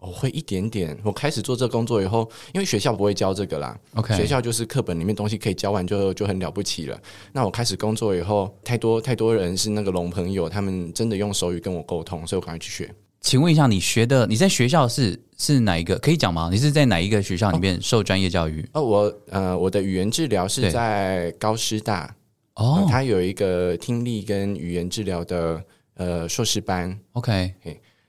[0.03, 0.99] 我、会一点点。
[1.05, 7.01] 我开始做这工作以后，因为学校不会教这个啦，？OK，学校就是课本里面东西可以教完就就很了不起了。
[7.33, 12.93] 那我开始工作以后，太多太多人是那个龙朋友，他们真的用手语跟我沟通，所以我赶快去学。
[13.21, 15.97] 请问一下，你学的你在学校是是哪一个？
[16.01, 16.49] 可以讲吗？
[16.51, 18.69] 你是在哪一个学校里面受专业教育？
[18.73, 22.13] 哦，我呃，我的语言治疗是在高师大，
[22.55, 26.99] 哦呃它有一个听力跟语言治疗的呃硕士班。
[27.13, 27.55] ，OK，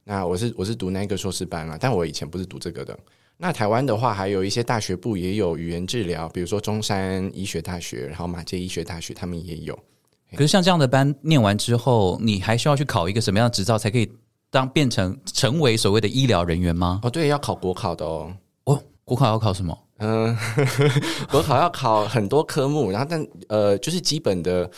[0.03, 2.97] 那我是我是读那个硕士班了，但我以前不是读这个的。
[3.37, 9.77] 那台湾的话，还有一些大学部也有语言治疗，比如说中山医学大学，然后马街医学大学，他们也有。
[10.35, 14.09] 可是像这样的班念完之后，你还需要去考一个什么样的执照才可以
[14.49, 16.99] 当变成成为所谓的医疗人员吗？
[17.03, 18.33] 哦，对，要考国考的哦。
[18.65, 19.77] 哦，国考要考什么？
[19.99, 20.35] 嗯，
[21.29, 24.69] 国考要考很多科目，然后但呃，就是基本的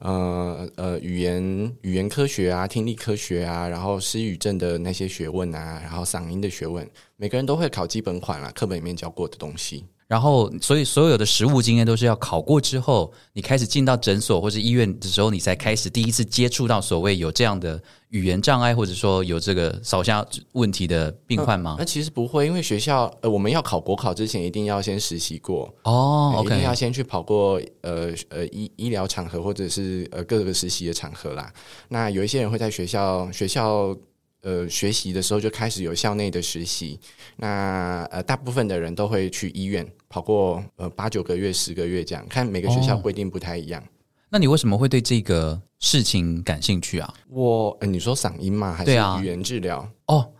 [0.00, 6.86] 呃呃语言语言科学啊、听力科学啊，然后失语症的那些学问啊，然后嗓音的学问，
[7.16, 9.84] 每个人都会考基本款啦，课本里面教过的东西。
[10.10, 21.84] 然后，所以所有的实务经验都是要考过之后，你开始进到诊所或是医院的时候，你才开始第一次接触到所谓有这样的语言障碍，或者说有这个扫下问题的病患吗那？
[21.84, 31.52] 其实不会，因为学校呃，我们要考国考之前，一定要先实习过，哦一定要先去跑过呃呃医医疗场合或者是呃各个实习的场合啦。
[31.88, 33.96] 那有一些人会在学校学校
[34.42, 36.98] 呃学习的时候就开始有校内的实习，
[37.36, 43.82] 那呃大部分的人都会去医院跑过呃八九个月、十个月这样，看每个学校哦规定不太一样。
[44.28, 47.14] 那你为什么会对这个事情感兴趣啊？
[47.28, 48.74] 我、呃、你说嗓音吗？
[48.74, 49.88] 还是语言治疗？
[50.06, 50.30] 哦，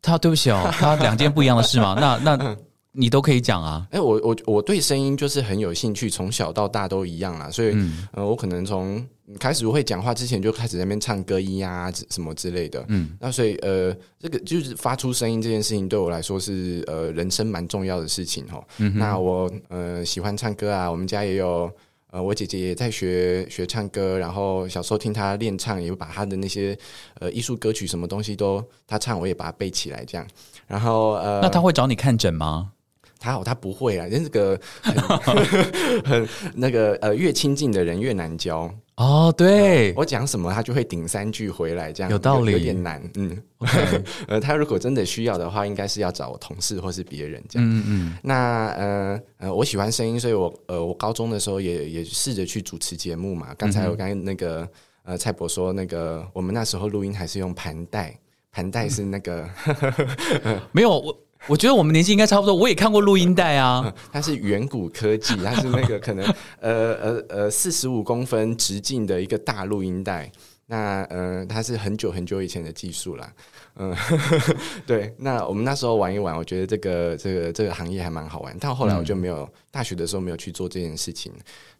[0.00, 1.96] 他对不起哦，他两件不一样的事吗？
[2.00, 2.56] 那那
[2.96, 3.86] 你都可以讲啊。
[3.90, 9.06] 哎、我我我对声音就是很有兴趣，从小到大都一样啦，所以、嗯呃，我可能从
[9.38, 18.64] 开始会讲话之前就开始在那边唱歌音啊什么之类的，嗯，那所以呃，这个就是发出声音这件事情对我来说是呃人生蛮重要的事情哦。
[18.94, 21.70] 那我呃喜欢唱歌啊，我们家也有。
[22.12, 26.78] 呃，我姐姐也在学学唱歌，然后小时候听她练唱，也会把她的那些
[27.18, 30.26] 呃艺术歌曲什么东西都她唱，我也把它背起来这样。
[30.68, 32.70] 然后呃，那她会找你看诊吗？
[33.18, 38.72] 他好，他不会啊，这个很 很那个呃，越亲近的人越难教。
[38.96, 43.02] 哦，对，我讲什么，他就会顶三句回来，这样有道理有点难。
[43.16, 43.36] 嗯
[44.26, 47.68] 呃，他如果真的需要的话，应该是要找我同事或是别人这样。
[47.68, 53.54] 嗯嗯，那呃呃，我喜欢声音，所以我呃，我高中的时候也也试着去主持节目嘛。
[53.58, 54.66] 刚才我刚才那个
[55.02, 58.18] 呃蔡博说，那个我们那时候录音还是用盘带，
[58.50, 59.46] 盘带是那个。
[60.72, 61.18] 没有我。
[61.48, 63.92] 我觉得我们年纪应该差不多，我也看过录音带啊。
[64.12, 66.24] 它是远古科技，它是那个可能
[66.60, 70.30] 呃呃呃 四十五公分直径的一个大录音带。
[70.68, 73.32] 那呃，它是很久很久以前的技术啦。
[73.76, 73.94] 嗯、
[74.84, 75.14] 对。
[75.16, 78.56] 那我们那时候玩一玩，我觉得这个这个这个行业还蛮好玩。
[78.58, 81.32] 但后来我就没有、大学的时候没有去做这件事情。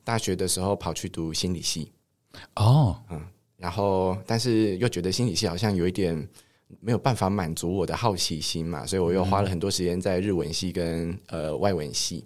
[0.04, 1.90] 大学的时候跑去读心理系，
[2.54, 3.20] 哦，嗯
[3.56, 6.28] 然后但是又觉得心理系好像有一点
[6.80, 12.24] 没有办法满足我的好奇心嘛，所以我又花了很多时间在日文系跟呃外文系，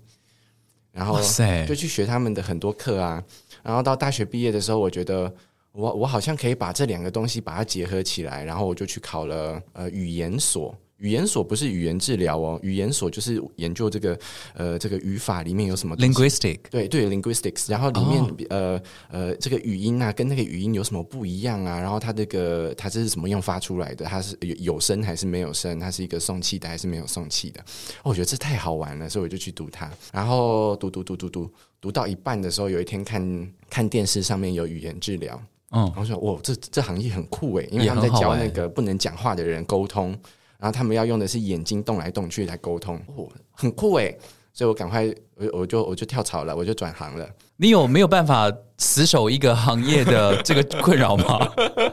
[0.92, 1.20] 然后
[1.66, 3.22] 就去学他们的很多课啊。
[3.62, 5.33] 然后到大学毕业的时候，我觉得
[5.72, 10.74] 我我好像可以把这两个东西把它结合起来，然后我就去考了呃语言所。
[11.00, 14.18] 语言所不是语言治疗哦，语言所就是研究这个
[14.54, 21.80] 呃这个语法里面有什么 linguistic 对对，linguistics，然后里面、哦呃呃，这个语音啊，跟那个语音有什么不一样啊？
[21.80, 24.04] 然后它这个它这是怎么样发出来的？
[24.04, 25.80] 它是有有声还是没有声？
[25.80, 27.60] 它是一个送气的还是没有送气的？
[28.02, 29.90] 哦我觉得这太好玩了，所以我就去读它。
[30.12, 40.14] 然后读读读读读读到一半的时候，有一天看看电视上面有语言治疗，嗯然后说哇，这这行业很酷诶，因为他们在教那个不能讲话的人沟通，
[40.61, 44.16] 然后他们要用的是眼睛动来动去来沟通，哦，很酷诶。
[44.53, 47.27] 所以我赶快，我我就我就跳槽了，我就转行了。
[47.57, 51.49] 你有没有办法死守一个行业的 这个困扰吗？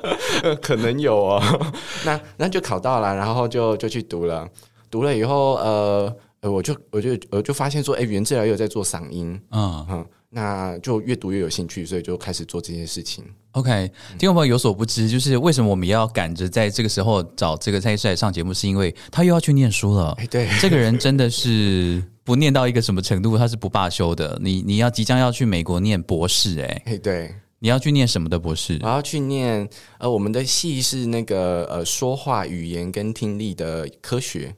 [0.62, 1.42] 可能有哦，
[2.04, 4.46] 那那就考到了，然后就就去读了，
[4.90, 9.86] 读了以后，呃呃，我就我就我就发现说，哎，语言治疗也有在做嗓音，嗯。
[9.90, 13.24] 嗯，那就越读越有兴趣，所以就开始做这件事情。
[13.52, 20.12] ，OK，听众朋友有所不知，就是为什么我们要赶着在这个时候找这个蔡医师来上节目，是因为他又要去念书了。
[20.18, 24.38] 哎，对，这个人真的是不念到一个什么程度，他是不罢休的。
[24.42, 28.78] 你你要即将要去美国念博士、哎，哎，对，你要去念什么的博士？
[28.84, 34.54] 我要去念，呃，我们的系是那个呃说话语言跟听力的科学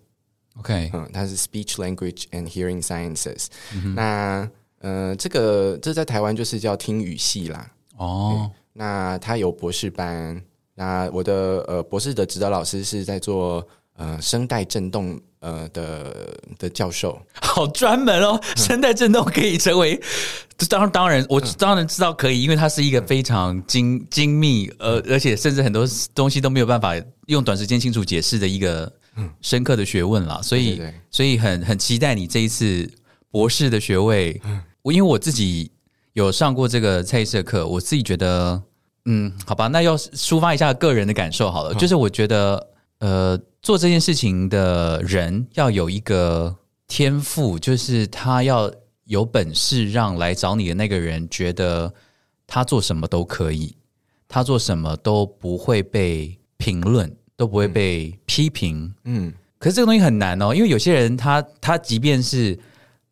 [0.57, 3.45] ，OK，嗯，它是 Speech Language and Hearing Sciences，、
[3.95, 7.69] 那呃，这个这在台湾就是叫听语系啦。
[7.97, 10.41] 哦，那他有博士班，
[10.75, 11.33] 那我的
[11.67, 19.99] 呃博士的指导老师是在做呃声带震动呃的的教授， 好专门哦，声带震动可以成为。
[20.69, 26.93] 当当然，我当然知道可以，因为它是一个非常精精密，呃，而且甚至很多东西都没有办法
[27.27, 28.91] 用短时间清楚解释的一个
[29.41, 30.41] 深刻的学问啦。
[30.41, 32.89] 所以，所以很很期待你这一次
[33.31, 34.41] 博士的学位。
[34.81, 35.71] 我因为我自己
[36.13, 38.61] 有上过这个蔡医师的课，我自己觉得，
[39.05, 41.73] 嗯，好吧，那要抒发一下个人的感受好了。
[41.75, 42.67] 就是我觉得，
[42.99, 46.55] 呃，做这件事情的人要有一个
[46.87, 48.71] 天赋，就是他要
[49.05, 51.93] 有本事让来找你的那个人觉得
[52.47, 53.75] 他做什么都可以，
[54.27, 58.93] 他做什么都不会被评论，都不会被批评。
[59.05, 62.57] 嗯，可是这个东西很难哦，因为有些人他他即便是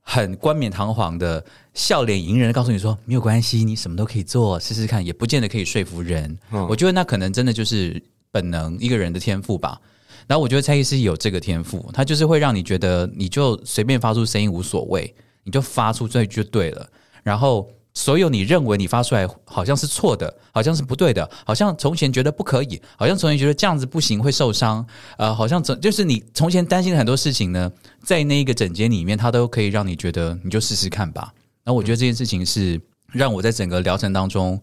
[0.09, 1.43] 很冠冕堂皇的
[1.73, 6.35] 笑脸迎人，告诉你说没有关系，你什么都可以做，试试看，也不见得可以说服人。
[6.49, 9.77] 我觉得那可能真的就是本能，一个人的天赋吧。
[10.25, 16.89] 然后我觉得蔡医师有这个天赋，他就是会让你觉得你就随便发出声音无所谓，你就发出这就对了。
[17.21, 24.85] 然后所有你认为你发出来好像是错的，好像是不对的，好像从前觉得不可以，好像从前觉得这样子不行会受伤，
[25.17, 27.71] 呃，好像从就是你从前担心的很多事情呢，
[28.03, 31.33] 在那一个整间里面，它都可以让你觉得你就试试看吧。
[31.63, 32.79] 然后我觉得这件事情是
[33.11, 34.61] 让我在整个疗程当中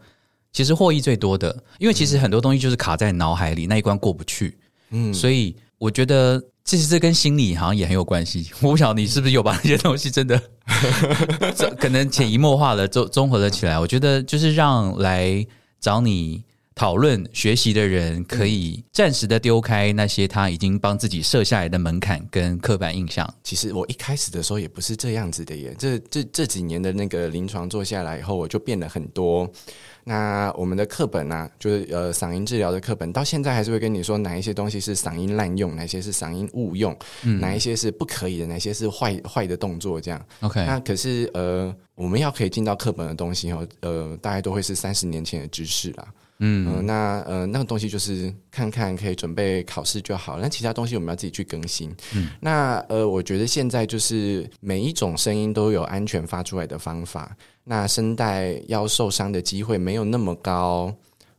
[0.52, 4.56] 其实获益最多的，因为其实很多东西就是卡在脑海里那一关过不去，
[4.90, 8.50] 嗯，所以我觉得其实这跟心理好像也很有关系。
[8.62, 10.40] 我不晓得你是不是有把那些东西真的
[11.78, 13.78] 可能潜移默化的综综合了起来。
[13.78, 15.46] 我觉得就是让来
[15.78, 16.42] 找你
[16.74, 23.32] 讨论学习的人，可以暂时的丢开那些他已经帮自己设下来的门槛跟刻板印象。
[23.44, 29.48] 其实我一开始的时候也不是这样子的耶，这这这几年的那个临床做下来以后，我就变了很多。
[30.04, 36.96] 那我们的课本啊，就是呃嗓音治疗的课本，到现在还是会跟你说哪一些东西是嗓音滥用，哪些是嗓音误用，
[37.40, 40.22] 哪一些是不可以的，哪些是坏坏的动作，这样。
[40.40, 46.06] OK，那可是呃，我们要可以进到课本的东西哦，呃，大概都会是三十年前的知识啦。
[46.40, 51.94] 嗯、呃，那呃，那个东西就是看看可以准备考试就好，那其他东西我们要自己去更新。
[52.12, 57.34] 嗯，那呃，我觉得现在就是每一种声音都有安全发出来的方法，
[57.64, 60.94] 那声带要受伤的机会没有那么高。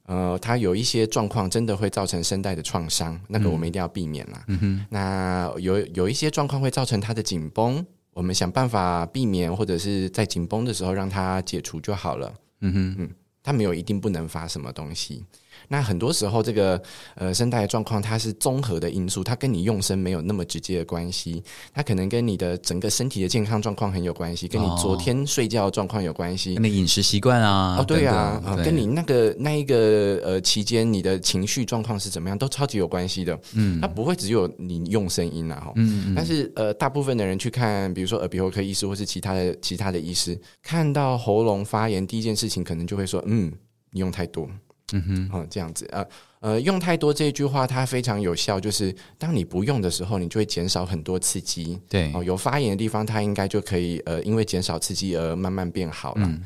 [0.07, 4.43] 呃，它有一些状况真的会造成声带的创伤，那个我们一定要避免啦。
[4.47, 7.83] 嗯哼，那有有一些状况会造成它的紧绷，
[8.13, 12.31] 我们想办法避免，或者是在紧绷的时候让它解除就好了。
[12.61, 13.09] 嗯哼，嗯，
[13.41, 15.25] 它没有一定不能发什么东西。
[15.67, 16.81] 那很多时候，这个
[17.15, 26.55] 呃声带的状况它是综合的因素，它跟你用声没有那么直接的关系，它可能跟你的整个身体的健康状况很有关系，跟你昨天睡觉状况有关系。
[26.55, 33.39] 跟你饮食习惯啊，哦，对呀、啊，跟你那个那一个呃期间你的情绪状况是怎么样，都超级有关系的。
[33.53, 35.73] 嗯，它不会只有你用声音啊，哈。
[35.75, 43.51] 嗯但是呃，大部分的人去看，比如说耳鼻喉科医师或是其他的其他的医师，看到喉咙发炎，第一件事情可能就会说，嗯，
[43.91, 44.49] 你用太多。
[44.93, 46.05] 嗯哼，哦，这样子，呃
[46.39, 51.79] 呃，用太多这一句话，它非常有效，就是当你不用的时候，你就会减少很多刺激。
[51.89, 56.21] 对哦，有发炎的地方，它应该就可以呃，因为减少刺激而慢慢变好了。
[56.25, 56.43] 嗯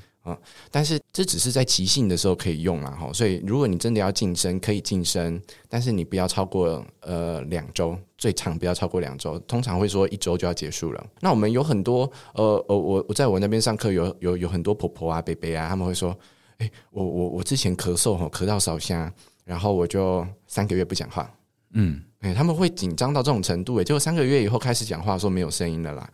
[0.69, 11.03] 但是这只是在急性的时候可以用嘛，哈，所以如果你真的要晋升，可以晋升，但是你不要超过呃两周，最长不要超过两周，通常会说一周就要结束了。
[11.19, 12.01] 那我们有很多
[12.33, 16.15] 呃呃，我我在我那边上课有有有很多婆婆啊、伯伯啊，他们会说，
[16.59, 19.11] 哎，我我我之前咳嗽吼，咳到烧香，
[19.43, 21.29] 然后我就三个月不讲话，
[21.71, 22.03] 嗯。
[22.21, 26.09] 哎，他们会紧张到这种程度，哎，结果三个月以后开始讲话，说没有声音了啦，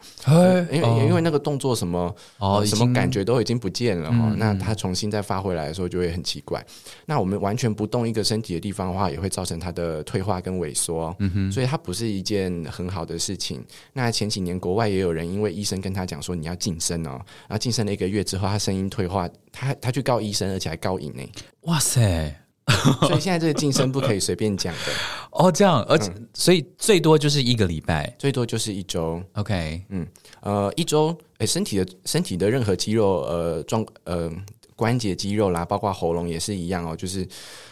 [0.71, 6.63] 因为因为那个动作什么哦，什么感觉都已经不见了哈，那他重新再发回来的时候就会很奇怪。
[7.07, 13.65] 那我们完全不动一个身体的地方的话，也会造成他的退化跟萎缩，嗯哼，所以它不是一件很好的事情。
[13.93, 21.23] 那前几年国外也有人因为医生跟他讲说你要晋升哦，然后晋升了一个月之后，他声音退化，他他去告医生，而且还告赢呢。
[21.61, 22.44] 哇塞！
[23.07, 24.91] 所以现在这个晋升不可以随便讲的。
[25.31, 29.21] 哦，这样，而且所以最多就是一个礼拜，最多就是一周。
[29.33, 30.07] OK，嗯，
[30.41, 34.31] 呃，一周，哎，身体的身体的任何肌肉，呃，状，呃，
[34.75, 37.27] 关节肌肉啦，包括喉咙也是一样哦，就是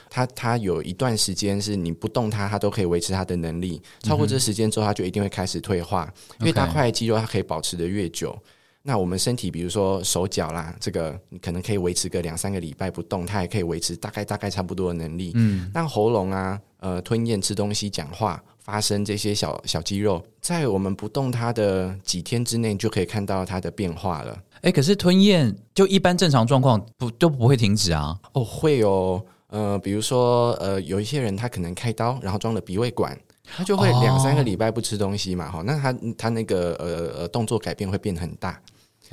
[0.10, 8.38] 它它有一段时间是你不动它，它都可以维持它的能力，超过这时间之后，它就一定会开始退化，因为大块肌肉它可以保持的越久。
[8.86, 15.32] 那我们身体，比如说手脚啦，这个你可能可以维持个两三个礼拜不动，它也可以维持大概大概差不多的能力。
[15.36, 24.38] 嗯，那喉咙啊，呃，吞咽、吃东西、讲话、发声这些小小肌肉，在我们不动它的几天之内，就可以看到它的变化了。
[24.64, 28.20] 哎，可是吞咽就一般正常状况不都不会停止啊？
[28.34, 29.24] 哦，会哦。
[29.48, 35.50] 呃，比如说呃，有一些人他可能开刀，然后装了鼻胃管，他就会两三个礼拜不吃东西嘛。
[35.50, 38.60] 哈，那他他那个呃呃动作改变会变很大。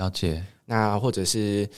[0.01, 1.69] 了解，那或者是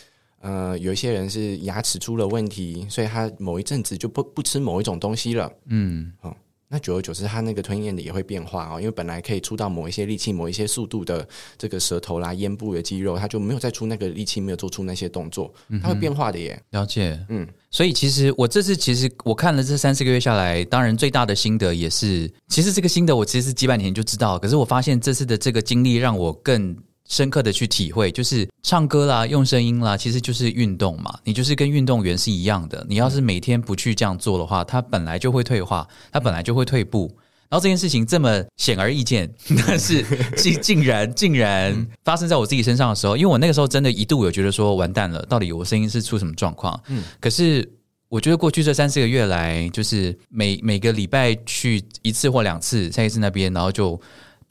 [0.40, 5.52] 呃，有一些人是牙齿出了问题，所以他某一阵子就不不吃某一种东西了。
[5.66, 6.34] 嗯，哦，
[6.68, 11.26] 那久而久之，他那个吞咽的也会变化哦，因为本来可以出到某一些力气、某一些速度的
[11.58, 15.52] 这个舌头啦、咽部的肌肉，他就没有再出那个力气，没有做出那些动作，
[15.82, 16.60] 它会变化的耶。
[16.70, 26.76] 了解，嗯，所以其实我这次其实我看了这三四个月下来，当然最大的心得也是，其实这个心得我其实是几百年就知道，可是我发现这次的这个经历让我更。
[27.12, 31.14] 深刻的去体会，就是唱歌啦，用声音啦，其实就是运动嘛。
[31.24, 32.86] 你就是跟运动员是一样的。
[32.88, 37.14] 你要是每天不去这样做的话，他本来就会退化，他本来就会退步。
[37.50, 39.30] 然后这件事情这么显而易见，
[39.66, 40.02] 但是
[40.38, 46.82] 竟竟然竟然发生在我自己身上的时候，因为我那个时候真的一度有觉得说完蛋了，到底我声音是出什么状况？
[46.86, 47.70] 嗯，可是
[48.08, 54.00] 我觉得过去这三四个月来，就是每每个礼拜去一次或两次，下一次那边，然后就。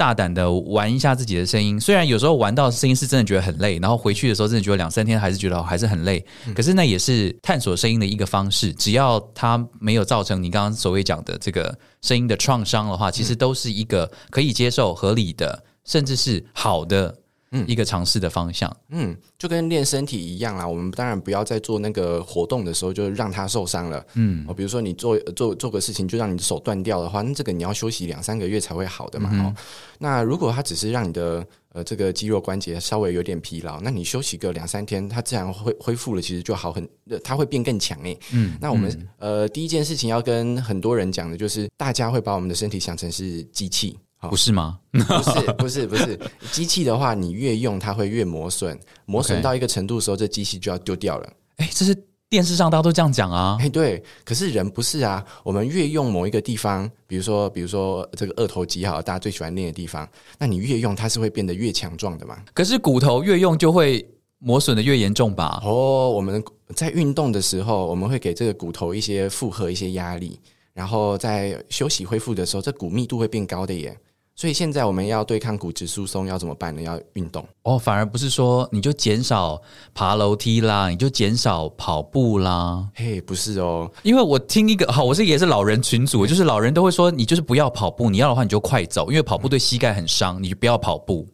[0.02, 6.26] 大胆的玩一下自己的声音，虽然有时候玩到声音是真的觉得很累，然后回去的时候真的觉得两三天还是觉得还是很累，
[6.56, 8.74] 可是那也是探索声音的一个方式。
[8.74, 17.16] 只要它没有造成你刚刚所谓讲的这个声音的创伤的话，其实都是一个可以接受、合理的，甚至是好的。
[17.54, 20.66] 嗯，一个尝试的方向，嗯，就跟练身体一样啦。
[20.66, 24.06] 我们当然不要在做那个活动的时候就让它受伤了。
[24.14, 29.30] 嗯，哦，比如说你做做做个事情就让你的手断掉的话，那这个你要休息两三个月才会好的嘛。
[29.44, 29.54] 哦，
[30.00, 36.88] 那如果它只是让你的呃这个肌肉关节稍微有点疲劳，那你休息个两三天，它自然会恢复了，其实就好很，
[37.22, 38.18] 它会变更强诶。
[38.32, 44.00] 嗯，那我们呃第一件事情要跟很多人讲的就是，大家会把我们的身体想成是机器。
[44.30, 44.80] 不是吗？
[44.92, 46.20] 不是，不是，不是。
[46.52, 51.30] 机器的话，你越用它会越磨损，磨损到一个程度的时候，这机器就要丢掉了。
[51.58, 51.96] 哎，这是
[52.30, 53.58] 电视上大家都这样讲啊。
[53.60, 54.02] 哎，对。
[54.24, 60.08] 可是人不是啊，我们越用某一个地方，比如说，比如说这个二头肌哈，大家最喜欢练的地方，
[60.38, 62.38] 那你越用它是会变得越强壮的嘛。
[62.54, 64.08] 可是骨头越用就会
[64.40, 65.62] 磨损的越严重吧？
[65.66, 66.44] 哦，我们
[66.76, 70.40] 在运动的时候，我们会给这个骨头一些负荷、一些压力，
[70.74, 73.98] 然后在休息恢复的时候，这骨密度会变高的耶。
[74.34, 76.82] 所以现在我们要对抗骨质疏松，要怎么办呢？
[76.82, 79.62] 要运动哦，反而不是说你就减少
[79.94, 82.90] 爬楼梯啦，你就减少跑步啦。
[82.96, 91.28] 嘿，不是哦，因为我听一个好，我是也是老人群组，就是老人都会说，你就是不要跑步，你要的话你就快走，因为跑步对膝盖很伤，你就不要跑步。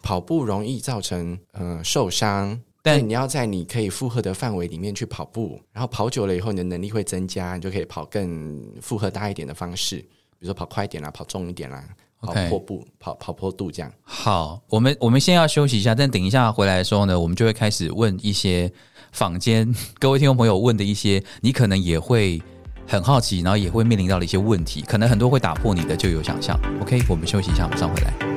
[0.00, 11.84] 跑步容易造成呃受伤，但你要在你可以负荷的范围里面去跑步，然后跑久了以后，你的能力会增加，你就可以跑更负荷大一点的方式，比如说跑快一点啦，跑重一点啦。
[12.24, 13.92] 跑坡步，跑跑坡度这样。
[14.02, 18.70] 好，我们我们先要休息一下，但等一下回来的时候呢，我们就会开始问一些
[19.12, 22.42] 坊间各位听众朋友问的一些，你可能也会
[22.86, 26.58] 很好奇，然后也会面临到的一些问题，可能很多会打破你的就有想象。
[26.80, 28.33] OK，我们休息一下，马上回来。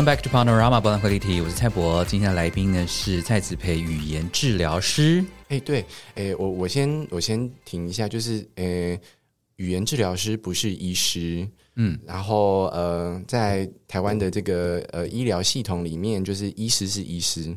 [0.00, 2.02] Welcome back to Panorama 博览会立体，我是蔡博。
[2.06, 5.22] 今天的来宾呢是蔡子培，语言治疗师。
[5.48, 5.84] 哎、对，
[6.14, 8.98] 哎、我我先我先停一下，就是呃，
[9.56, 17.54] 语言治疗师不是医师，嗯，然后呃，在台湾的这个呃医疗系统里面，就是医师是医师，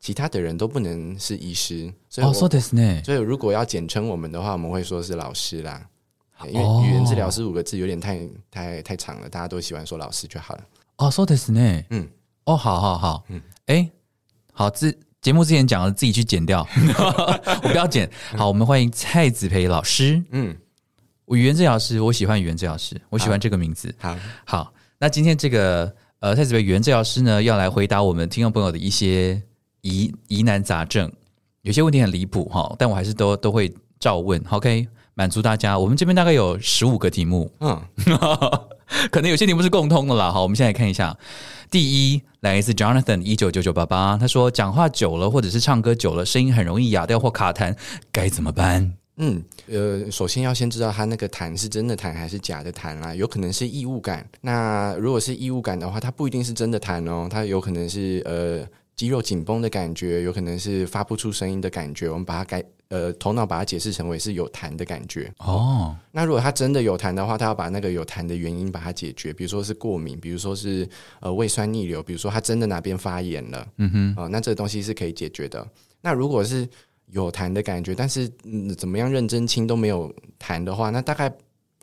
[0.00, 3.02] 其他的人都不能是医师，所以我、哦，そうですね。
[3.06, 5.88] 所以如果要简称我们的话，我们会说是老师啦。
[6.46, 8.20] 因哦为语言治疗师五个字有点太
[8.50, 10.64] 太太长了，大家都喜欢说老师就好了。
[10.98, 11.84] 哦，そうですね。
[11.90, 12.08] 嗯，
[12.44, 13.90] 哦，好好好，嗯嗯，哎，
[14.52, 16.66] 好，之节目之前讲的自己去剪掉，
[17.62, 18.10] 我不要剪。
[18.36, 20.56] 好，我们欢迎蔡子培老师，嗯，
[21.24, 23.94] 我语言治疗师，我喜欢语言治疗师，我喜欢这个名字。
[23.98, 29.40] 好，好，那今天这个呃，蔡子培语言治疗师呢，要来回答我们听众朋友的一些
[29.80, 31.10] 疑疑难杂症，
[31.62, 35.78] 有些问题很离谱哈，但我还是都都会照问，OK，满足大家。
[35.78, 37.82] 我们这边大概有十五个题目，嗯，
[39.11, 40.31] 可能有些题目是共通的啦。
[40.31, 41.15] 好，我们现在看一下，
[41.69, 47.75] 第一来自 Jonathan 一九九九八八，他说讲话久了或者是唱歌久了，声音很容易哑掉或卡痰，
[48.11, 48.93] 该怎么办？
[49.21, 54.25] 嗯，呃，首先要先知道他那个痰是真的痰还是假的痰啦，有可能是异物感。
[54.39, 58.65] 那如果是异物感的话，它不一定是真的痰哦，它有可能是呃
[58.99, 62.09] 肌肉紧绷的感觉，有可能是发不出声音的感觉。
[62.09, 65.33] 我们把它改呃头脑把它解释成为是有痰的感觉。
[65.37, 70.85] 哦，那如果他真的有痰的话，他要把那个有痰的原因把它解决，比如说是过敏，比如说是
[71.21, 75.65] 呃胃酸逆流，比如说他真的哪边发炎了，嗯哼，哦、那这个东西是可以解决的。
[76.01, 76.67] 那如果是
[77.11, 81.33] 有痰的感觉，但是嗯怎么样认真清都没有痰的话，那大概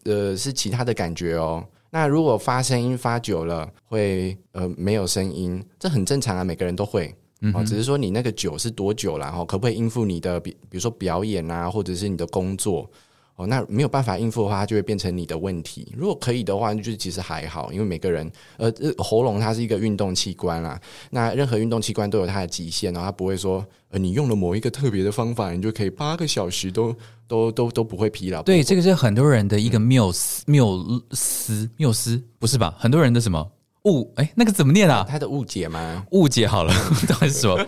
[0.05, 1.67] 呃是其他的感觉哦。
[1.97, 7.15] 那如果发声音发久了会呃没有声音，这很正常啊，每个人都会。
[7.55, 12.91] 哦，只是说你那个久是多久啦，然后可不可以应付你的比比如说表演啊，或者是你的工作
[13.37, 13.47] 哦？
[13.47, 15.93] 那没有办法应付的话，它就会变成你的问题。
[15.97, 20.80] 如果可以的话，就是其实还好，因为每个人呃呃喉咙它是一个运动器官啦，
[21.11, 26.95] 那任何运动器官都有它的极限然后，它不会说呃你用了某一个特别的方法，你就可以八个小时都
[27.28, 28.43] 都都都不会疲劳。
[28.43, 32.74] 对，这个是很多人的一个缪斯缪斯缪斯，不是吧？
[32.78, 33.47] 很多人的什么
[33.84, 34.12] 误？
[34.16, 35.07] 哎，那个怎么念啊？
[35.09, 36.05] 它的误解吗？
[36.11, 36.72] 误解好了，
[37.07, 37.64] 到底是什么？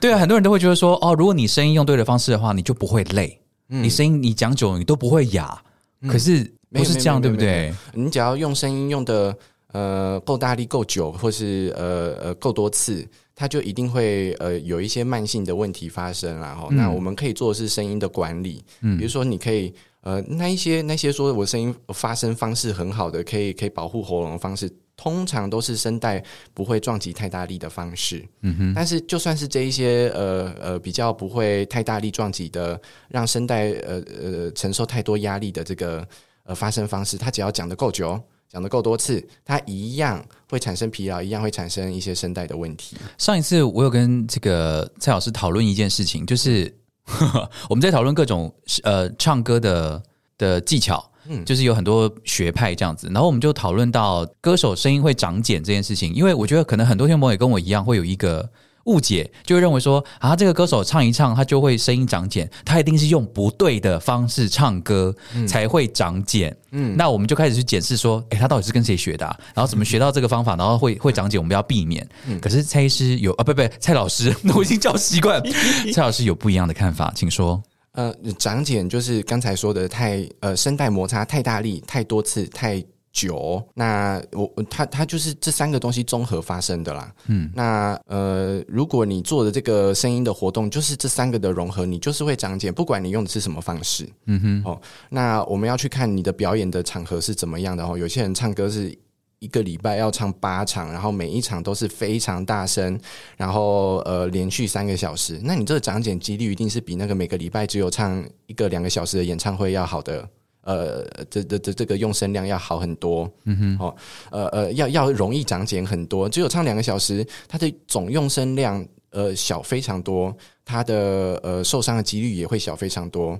[0.00, 3.40] 对啊，很多人都会觉得说，哦，如果你声音用对的方式的话，你就不会累，
[3.80, 5.62] 你声音你讲久了你都不会哑。
[6.08, 7.72] 可是不是这样，对不对？
[7.94, 9.36] 你只要用声音用的
[9.72, 13.06] 呃够大力、够久，或是呃呃够多次，
[13.36, 24.68] 它就一定会呃有一些慢性的问题发生然后、那我们可以做的是声音的管理，嗯，比如说你可以呃那一些那些说我声音发声方式很好的，可以可以保护喉咙的方式。
[25.02, 26.22] 通常都是声带
[26.54, 28.72] 不会撞击太大力的方式，嗯哼。
[28.72, 36.06] 但是就算是这一些呃呃比较不会太大力撞击的，让声带呃呃承受太多压力的这个
[36.44, 38.16] 呃发声方式，它只要讲的够久，
[38.48, 42.96] 讲的够多次，它一样会产生疲劳，一样会产生一些声带的问题。
[43.18, 46.72] 上一次我有跟这个蔡老师讨论一件事情，就是
[47.68, 50.00] 我们在讨论各种呃唱歌的
[50.38, 51.10] 的技巧。
[51.28, 58.48] 嗯，就是有很多学派这样子，然后我们就讨论到歌手声音会长茧这件事情，因为我觉得可能很多听众朋友也跟我一样会有一个
[58.86, 65.14] 误解，就会认为说啊，这个歌手唱一唱他就会声音长茧，他一定是用不对的方式唱歌
[65.46, 66.52] 才会长茧。
[66.72, 72.04] 嗯，那我们就开始去检视说，诶，他到底是跟谁学的、啊，然后怎么学到这个方法，然后会会长茧，我们要避免。
[72.40, 75.40] 可是蔡医师有啊，不不，蔡老师， 我已经叫习惯，
[75.94, 77.62] 蔡老师有不一样的看法，请说。
[77.92, 82.82] 呃，长茧就是刚才说的太呃声带摩擦太大力、太多次、太
[83.12, 83.62] 久。
[83.74, 87.14] 那我它它就是这三个东西综合发生的啦。
[87.26, 94.08] 嗯，那呃，如果你做的这个声音的活动就是这三个的融合，你就是会长茧，不管你用的是什么方式。
[94.24, 94.80] 嗯哼，哦，
[95.10, 97.98] 那我们要去看你的表演的场合是怎么样的哦。
[97.98, 98.96] 有些人唱歌是。
[99.42, 102.96] 一个礼拜要唱八场，然后每一场都是非常大声，
[103.36, 110.28] 然后呃连续三个小时，那你这个长茧几率一定是比那个每个礼拜只有唱一个两个小时的演唱会要好的。
[110.62, 113.96] 呃，这这这这个用声量要好很多，嗯哼，哦，
[114.30, 116.28] 呃呃，要要容易长茧很多。
[116.28, 120.32] 只有唱两个小时，它的总用声量呃小非常多，
[120.64, 123.36] 它的呃受伤的几率也会小非常多。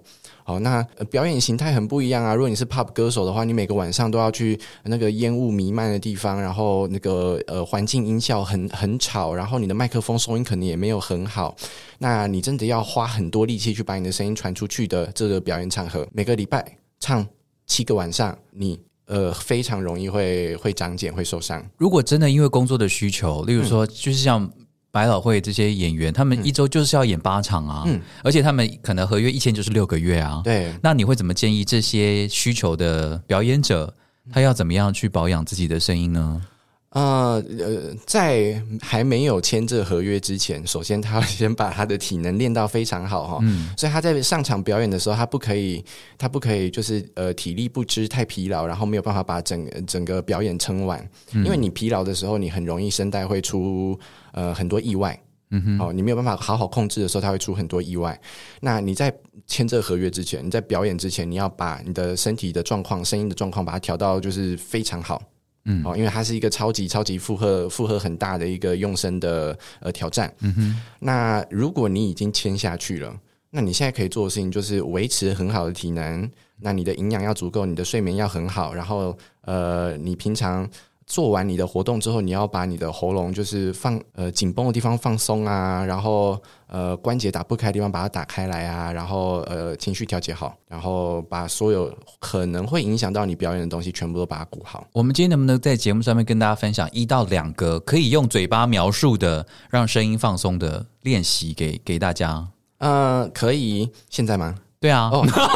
[0.53, 2.35] 好，那、呃、表演形态很不一样啊。
[2.35, 11.57] 如果你是 pop 歌手的话，你每个晚上都要去那个烟雾弥漫的地方，然后那个呃环境音效很很吵，然后你的麦克风收音可能也没有很好。
[11.99, 17.27] 那你真的要花很多力气去把你的声音传出去的这个表演场合，每个礼拜唱
[17.67, 21.65] 七个晚上，你呃非常容易会会长茧，会受伤。
[21.79, 24.51] 如果真的因为工作的需求，例如说，就是像
[24.93, 27.99] 百老汇这些演员，他们一周就是要演八场啊，嗯。
[28.23, 30.43] 而且他们可能合约一签就是六个月啊。
[30.45, 33.93] 对，那你会怎么建议这些需求的表演者，
[34.31, 36.43] 他要怎么样去保养自己的声音呢？
[36.91, 45.83] 呃呃，在还没有签这合约之前，首先他要先把他的体能练到非常好哈，嗯，所以他在上场表演的时候，他不可以，
[46.19, 53.99] 他不可以就是呃体力不支、太疲劳，然后没有办法把整整个表演撑完，因为你疲劳的时候，你很容易声带会出
[54.33, 55.19] 呃很多意外，
[55.51, 58.19] 嗯哼，哦，你没有办法好好控制的时候，它会出很多意外。
[58.61, 59.15] 那你在
[59.47, 65.23] 签这个合约之前，你在表演之前，你要把你的身体的状况、声音的状况，把它调到就是非常好。
[65.67, 70.35] 嗯，哦，因为它是一个超级超级负荷负荷很大的一个用声的呃挑战。
[70.41, 73.15] 嗯哼，那如果你已经签下去了，
[73.51, 76.29] 那你现在可以做的事情就是维持很好的体能，
[76.61, 80.69] 那你的营养要足够，你的睡眠要很好，然后呃，你平常。
[81.13, 94.87] 做完你的活动之后，你要把你的喉咙就是放呃紧绷的地方放松啊，然后呃关节打不开的地方把它打开来啊，然后呃情绪调节好，然后把所有可能会影响到你表演的东西全部都把它鼓好。
[94.95, 102.49] 我们今天能不能在节目上面跟大家分享一到两个可以用嘴巴描述的让声音放松的练习给给大家？
[102.79, 104.55] 呃，可以，现在吗？
[104.83, 105.13] 对啊，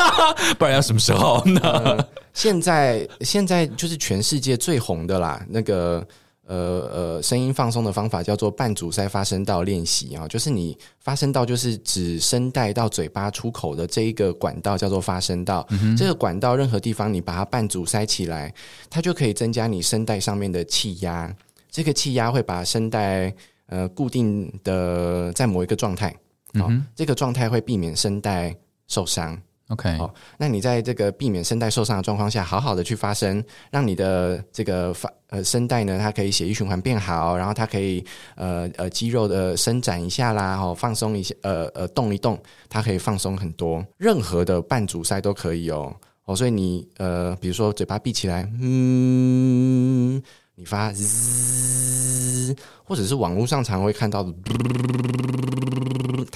[0.57, 1.99] 不然要什么时候呢？
[2.33, 6.07] 现在现在就是全世界最红的啦，那个
[6.47, 15.67] 呃呃，声音放松的方法叫做半阻塞发声道练习啊，就是你发声道就是指声带到嘴巴出口的这一个管道叫做发声道，
[15.99, 18.55] 这个管道任何地方你把它半阻塞起来，
[18.89, 21.35] 它就可以增加你声带上面的气压，
[21.69, 23.35] 这个气压会把声带
[23.67, 26.15] 呃固定的在某一个状态，
[26.61, 28.55] 好，这个状态会避免声带。
[28.89, 29.37] 受伤
[29.69, 38.05] ，OK，好，那你在这个避免声带受伤的状况下，好好的去发声，让你的这个发呃声带呢，它可以血液循环变好，然后它可以
[38.37, 43.85] 呃呃肌肉的伸展一下啦，哦，放松一下，呃呃动一动，它可以放松很多。
[43.97, 45.95] 任何的半阻塞都可以哦，
[46.27, 50.23] 哦，所以你呃，比如说嘴巴闭起来，嗯，
[50.55, 54.33] 你发滋，或者是网络上常会看到的。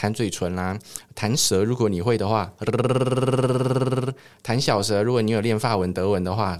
[0.00, 0.78] 弹嘴唇啦，
[1.14, 2.50] 弹舌，如果你会的话；
[4.42, 6.58] 弹小舌，如果你有练法文、德文的话，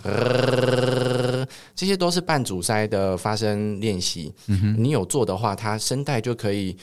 [1.74, 4.30] 这些都是半阻塞的发声练习。
[4.76, 6.76] 你有做的话，它声带就可以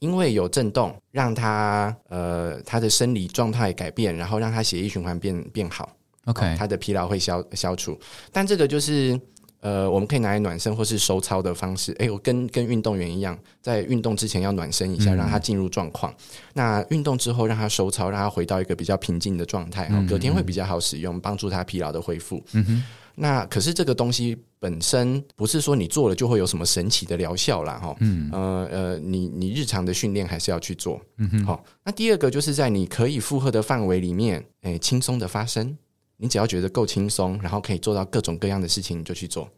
[0.00, 5.88] 因为有震动，让它呃它的生理状态改变，然后让它血液循环变变好。
[6.26, 7.98] OK，它的疲劳会消消除。
[8.30, 9.18] 但这个就是。
[9.62, 11.94] 呃，我们可以拿来暖身或是收操的方式。
[12.00, 16.12] 哎，我跟跟运动员一样，在运动之前要暖身一下，让他进入状况。
[16.52, 22.42] 那运动之后让他收操，让他回到一个比较平静的状态，隔天会比较好使用，帮助他疲劳的恢复。
[22.52, 22.84] 嗯哼。
[23.14, 27.94] 那可是这个东西本身不是说你做了就会有什么神奇的疗效啦，哈。
[28.00, 28.28] 嗯。
[28.32, 31.00] 呃呃，你你日常的训练还是要去做。
[31.18, 31.44] 嗯哼。
[31.44, 35.78] 好，那第二个就是在你可以负荷的范围里面，哎，轻松的发声。
[36.22, 39.48] 你只要觉得够轻松，然后可以做到各种各样的事情，你就去做。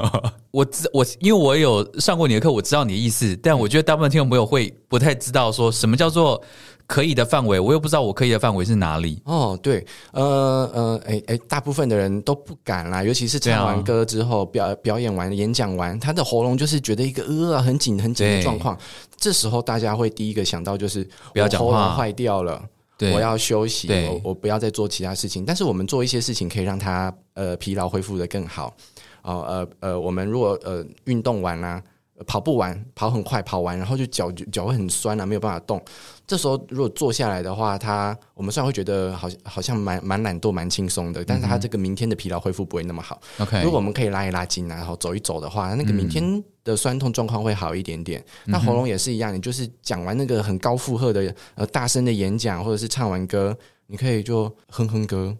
[0.50, 3.36] 我知我因为我有上过你的课，我知道你的意思。
[3.42, 6.42] 但我觉得大部分听众朋友会不太知道说什么叫做
[6.86, 9.20] 可以的范围，我又不知道我可以的范围是哪里。
[9.26, 18.78] 哦，对，呃呃，哎哎，大部分的人都不敢啦，尤其是唱完歌之后，表表演完、演讲完，他的喉咙就是觉得一个呃很紧很紧的状况。
[19.16, 22.62] 这时候大家会第一个想到就是不要讲话，坏掉了。
[23.00, 25.44] 我要休息，我我不要再做其他事情。
[25.44, 28.74] 但是我们做一些事情可以让他呃疲劳恢复的更好。
[29.22, 31.82] 哦呃呃，我们如果呃运动完啦。
[32.28, 35.82] 跑步完，跑很快，跑完然后就脚脚会很酸啊，没有办法动。
[36.26, 43.20] 这时候如果坐下来的话，他我们虽然会觉得好像好像蛮蛮懒惰、蛮轻松的，但是他这个明天的疲劳恢复不会那么好。
[43.38, 48.24] OK，如果我们可以拉一拉筋啊，然后走一走的话，那个明天的酸痛状况会好一点点。
[48.46, 53.56] 那喉咙也是一样，你就是讲完那个很高负荷的呃大声的演讲，或者是唱完歌，
[53.86, 55.36] 你可以就哼哼歌，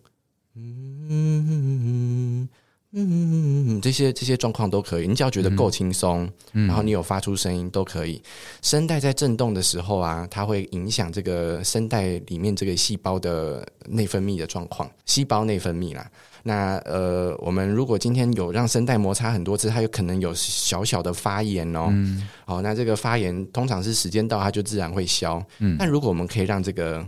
[0.55, 0.85] 嗯。
[1.07, 2.49] 嗯，
[2.97, 8.23] 嗯嗯嗯嗯这些这些状况都可以，你只要觉得够轻松，然后你有发出声音都可以。
[8.63, 16.09] 声带在震动的时候啊，它会影响这个声带里面这个细胞的内分泌的状况，细胞内分泌啦。
[16.45, 21.93] 那呃，我们如果今天有让声带摩擦很多次，它有可能有小小的发炎哦。
[22.47, 25.45] 好，那这个发炎通常是时间到它就自然会消。
[25.59, 27.05] 嗯，但如果我们可以让这个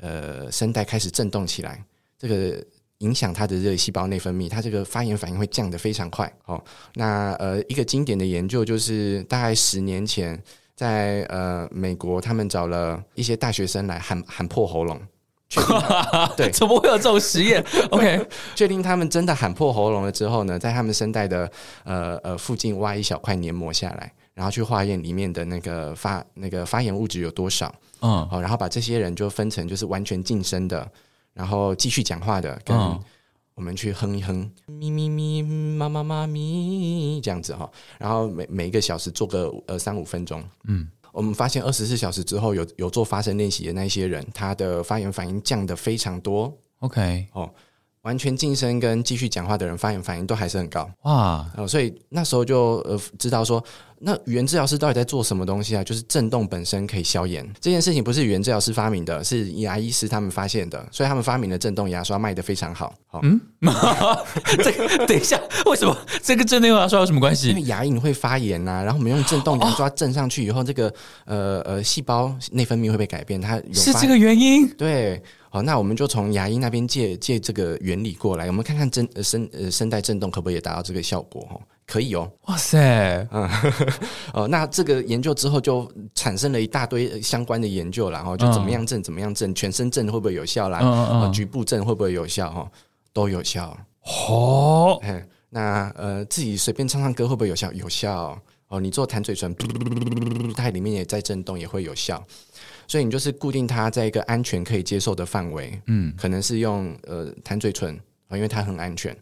[0.00, 1.84] 呃声带开始震动起来，
[2.18, 2.64] 这个。
[3.00, 6.30] 影响它的热细胞内分泌，它这个发炎反应会降得非常快。
[6.46, 6.62] 哦，
[6.94, 10.40] 那呃，一个经典的研究就是大概十年前，
[10.74, 15.00] 在呃美国，他们找了一些大学生来喊喊破喉咙，
[16.36, 17.64] 对， 怎么会有这种实验？
[17.90, 21.50] OK，确定他们真的喊破喉咙了之后呢，在他们声带的
[21.84, 27.74] 呃呃附近挖一小块黏膜下来，然后去化验里面的那个发那个发炎物质有多少。
[28.02, 30.86] 嗯，好，然后把这些人就分成就是完全晋升的。
[31.40, 32.76] 然后继续讲话的，跟
[33.54, 46.54] 我们去哼一哼咪咪咪妈妈妈咪这样子哈，然后每每一个小时做个呃三五分钟，嗯，我们发现二十四小时之后有有做发声练习的那一些人，他的发言反应降的非常多。
[46.80, 47.50] OK，哦，
[48.02, 50.90] 完全晋升跟继续讲话的人发言反应都还是很高。
[51.04, 53.64] 哇，哦，所以那时候就呃知道说，
[54.02, 55.84] 那语言治疗师到底在做什么东西啊？
[55.84, 62.94] 就是震动本身可以消炎，这件事情不是语言治疗师发明的，是牙医师他们发现的，所以他们发明了震动牙刷，卖的非常好。
[63.06, 63.20] 好、
[64.64, 67.68] 这个等一下，为什么这个震动牙刷有什么关系因为系？
[67.68, 70.92] 牙龈会发炎呐、然后我们用震动牙刷震上去以后，这个
[71.26, 74.68] 呃呃细胞内分泌会被改变，它有发是这个原因？
[74.76, 75.22] 对。
[75.52, 81.44] 好，那我们就从牙医那边借借这个原理过来，我们看看震呃声呃声带震动可不可以达到这个效果？
[81.50, 81.60] 哦，
[81.90, 82.30] 可以哦。
[82.46, 83.50] 哇塞，嗯
[84.32, 90.78] 哦，那这个研究之后就产生了一大堆呃相关的研究啦，然后就怎么样震，怎么样震，全身震会不会有效啦？
[90.82, 92.48] 嗯嗯局部震会不会有效？
[92.52, 92.70] 哈，
[93.12, 93.76] 都有效。
[94.28, 97.72] 哦，嘿，那呃，自己随便唱唱歌会不会有效？
[97.72, 98.40] 有效。
[98.68, 99.52] 哦，你做弹嘴唇，
[100.56, 102.24] 它里面也在震动，也会有效。
[102.86, 109.16] 所以你就是固定它在一个安全可以接受的范围，嗯，可能是用呃弹嘴唇啊、因为它很安全，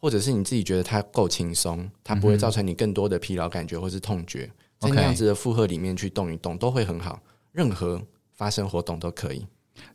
[0.00, 7.20] 或者是你自己觉得它够轻松，它不会造成你更多的疲劳感觉或是痛觉，在 OK 那样子的负荷里面去动一动都会很好，
[7.52, 8.00] 任何
[8.34, 9.46] 发生活动都可以。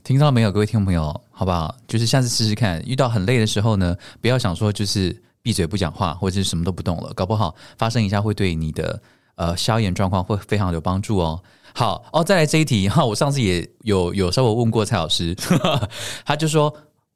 [0.04, 1.76] 听到没有，各位听众朋友，好不好？
[1.88, 9.02] 就是下次试试看，遇到很累的时候呢，不要想说就是闭嘴不讲话，或者是什么都不动了，搞不好发生一下会对你的
[9.36, 11.42] 呃消炎状况会非常有帮助哦。
[11.74, 15.36] 好哦，再来这一题哈，我上次也有有稍微问过蔡老师，
[16.26, 16.74] 他就说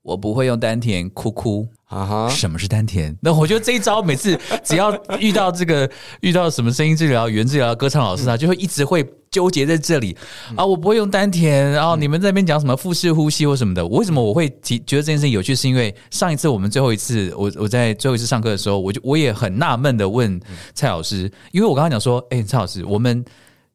[0.07, 1.67] 我不会用丹田哭哭。
[1.87, 3.15] 啊哈，什么是丹田？
[3.21, 5.89] 那我觉得这一招每次 只要遇到这个
[6.19, 10.13] 遇到什么声音治疗、语言治疗、歌唱老师啊，就会一直会纠结在这里
[10.57, 10.65] 啊。
[10.65, 15.55] 我不会用丹田，然后你们在那边讲什么腹式呼吸或什么的，我为什么我会提觉得这件事情有趣？
[15.55, 20.37] 是因为上一次我们最后一次，我我在最后一次上课的时候，我就我也很纳闷的问
[20.73, 23.23] 蔡老师，因为我刚刚讲说，哎、蔡老师，我们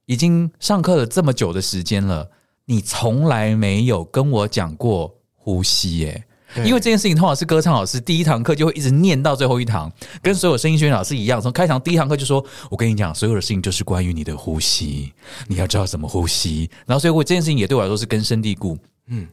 [0.05, 2.29] 已经上课了这么久的时间了，
[2.67, 5.15] 你从来没有跟我讲过
[5.45, 6.25] 呼吸耶、
[6.55, 9.91] 对因为这件事情通常是歌唱老师第一堂课就会一直念到最后一堂，
[10.23, 15.13] 跟所有声音学院老师一样，从开场第一堂课就说：“我跟你讲，所有的事情就是关于你的呼吸，
[15.49, 18.79] 你要知道怎么呼吸。”然后，所以我这件事情也对我来说是根深蒂固。
[19.09, 19.27] 嗯，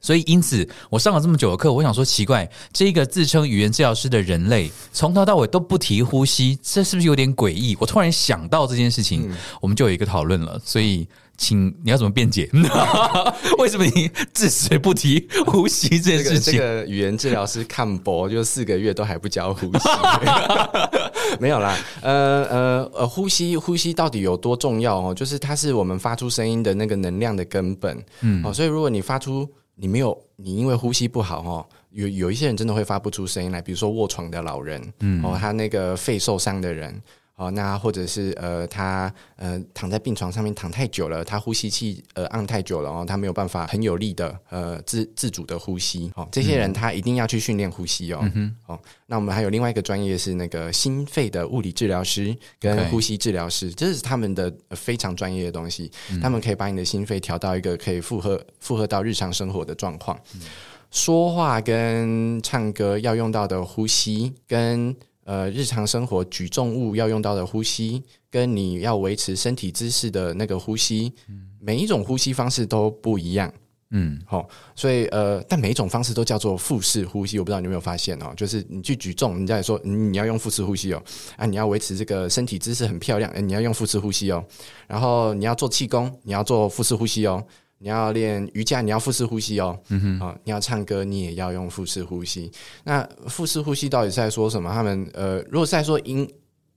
[0.00, 7.76] 所以因此我上了这么久的课，我想说奇怪，这个自称语言治疗师的人类从头到尾都不提呼吸，这是不是有点诡异？
[7.80, 10.60] 我突然想到这件事情，我们就有一个讨论了。
[10.64, 12.48] 所以，请你要怎么辩解？
[13.58, 16.60] 为什么你至死不提呼吸这件这个这事情？
[16.60, 19.88] 个语言治疗师看博就四个月都还不教呼吸，
[21.40, 25.14] 没有啦，呃呃呃，呼吸呼吸到底有多重要哦？
[25.14, 37.00] 就是它是我们发出声音的那个能量的根本，嗯，哦，所以如果你发出你没有你因为呼吸不好哦，有有一些人真的会发不出声音来，比如说卧床的老人，嗯，哦，他那个肺受伤的人。
[37.36, 48.20] 哦，那或者是呃，他呃躺在病床上面躺太久了，他呼吸器呃按太久了然哦，他没有办法很有力的呃自自主的呼吸哦，这些人他一定要去训练呼吸哦。
[48.34, 55.90] 嗯哦，那我们还有另外一个专业是那个心肺的物理治疗师跟呼吸治疗师，这是他们的呃非常专业的东西，
[56.22, 60.16] 他们可以把你的心肺调到一个可以负荷负荷到日常生活的状况。
[60.92, 64.94] 说话跟唱歌要用到的呼吸，跟
[65.24, 71.12] 呃日常生活举重物要用到的呼吸，跟你要维持身体姿势的那个呼吸，
[71.60, 73.52] 每一种呼吸方式都不一样。
[73.96, 81.00] 嗯，好、所以呃，但每一种方式都叫做腹式呼吸，我不知道你有没有发现哦，就是你去举重，人家也说嗯你要用腹式呼吸哦，
[81.36, 84.44] 啊，你要维持这个身体姿势很漂亮，呃你要用腹式呼吸哦，
[84.88, 87.46] 然后你要做气功，你要做腹式呼吸哦，
[87.78, 92.50] 你要练瑜伽，你要腹式呼吸哦，嗯哼，啊、你要唱歌，你也要用腹式呼吸。
[92.84, 94.72] 那腹式呼吸到底是在说什么？
[94.72, 96.28] 他们呃，如果是在说英。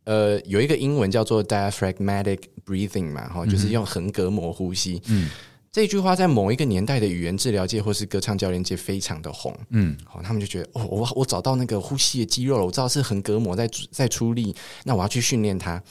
[0.10, 5.02] 呃，有一个英文叫做 diaphragmatic breathing 嘛，哈，就是用横膈膜呼吸。
[5.08, 5.30] 嗯，
[5.70, 9.54] 这句话在某一个年代的语言治疗界或是歌唱教练界非常的红。
[9.72, 15.84] 嗯，好，他们就觉得哦，我我找到那个呼吸的肌肉了，我知道是横膈膜在在出力，那我要去训练它。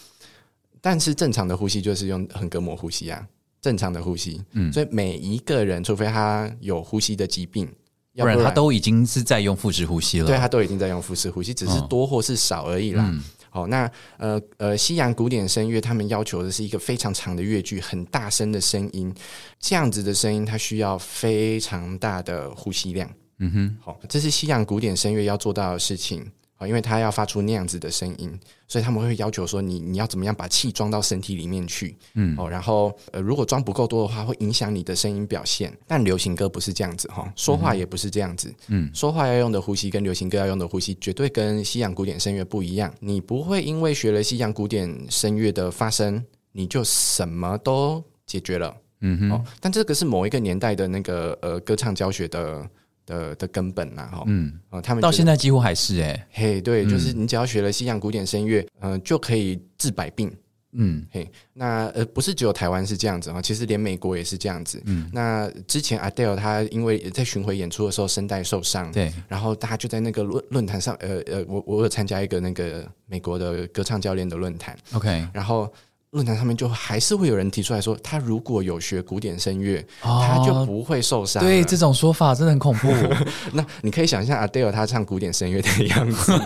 [0.81, 3.23] 但是正常的呼吸就是用横膈膜呼吸啊，
[3.67, 4.41] 正常的呼吸。
[4.53, 7.69] 嗯，所以每一个人，除非他有呼吸的疾病，
[8.12, 10.27] 要不然他都已经是在用腹式呼吸了。
[10.29, 13.12] 对他都已经在用腹式呼吸，只是多或是少而已啦。
[13.51, 19.12] 好，那呃呃，西洋古典声乐他们要求的是一个非常长的乐句，很大声的声音，
[19.59, 23.11] 这样子的声音它需要非常大的呼吸量。
[23.41, 26.25] 嗯哼，好，这是西洋古典声乐要做到的事情。
[26.57, 28.33] 啊，因为他要发出那样子的声音，
[28.67, 35.71] 所以他们会要求说你你要怎么样把气装到身体里面去，嗯，哦，然后呃，如果装不够多的话，会影响你的声音表现。
[35.87, 42.93] 但流行歌不是这样子哈，说话也不是这样子，嗯，说话要用的呼吸跟流行歌要用的呼吸绝对跟西洋古典声乐不一样。
[43.01, 49.33] 你不会因为学了西洋古典声乐的发声，你就什么都解决了，嗯哼。
[49.33, 52.67] 哦，但这个是某一个年代的那个呃歌唱教学的。
[53.07, 60.31] 的的根本呐，哈，嗯，啊，他们到现在几乎还是哎，嘿，对，就是你只要学了西洋古典声乐，嗯，就可以治百病，
[60.73, 75.73] 嗯，嘿，那呃，不是只有台湾是这样子啊，其实连美国也是这样子，嗯，那之前 Adele 他因为在巡回演出的时候声带受伤，对，然后大家就在那个论论坛上，呃呃，我我有参加一个那个美国的歌唱教练的论坛，OK，然后。
[76.13, 81.43] 论坛上面就还是会有人提出来说，他如果有学古典声乐，他就不会受伤。
[81.43, 82.93] 对这种说法真的很恐怖。
[83.53, 86.33] 那你可以想象 Adele 他唱古典声乐的样子，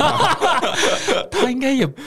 [1.51, 2.03] 他应该也不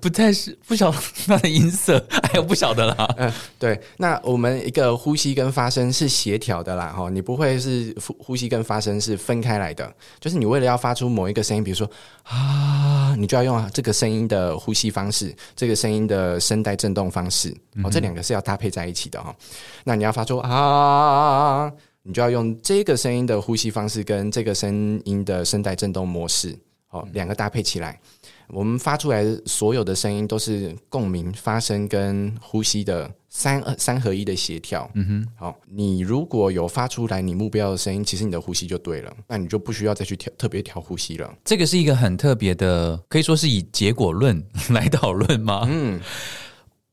[0.00, 3.14] 不太是不晓得他的音色， 哎呦不晓得啦。
[3.16, 3.80] 嗯，对。
[3.98, 11.88] 那我们一个呼吸跟发声是协调的啦，哈，你不会是呼呼吸跟发声是分开来的，就是你为了要发出某一个声音，比如说
[12.24, 17.12] 啊，你就要用这个声音的呼吸方式，这个声音的声带振动。
[17.12, 19.36] 方式哦，这两个是要搭配在一起的哈。
[19.84, 21.70] 那你要发出啊，
[22.04, 28.00] 你就要用这个声音的呼吸方式跟这个声音的声带振动模式哦，两个搭配起来，
[28.48, 34.90] 我们发出来所有的声音都是共鸣、发声跟呼吸的三三合一的协调。
[34.94, 41.34] 嗯哼，好，你如果有发出来你目标的声音，其实你的呼吸就对了，那你就不需要再去调特别调呼吸了。
[41.44, 45.66] 这个是一个很特别的，可以说是以结果论来讨论吗？
[45.70, 46.00] 嗯。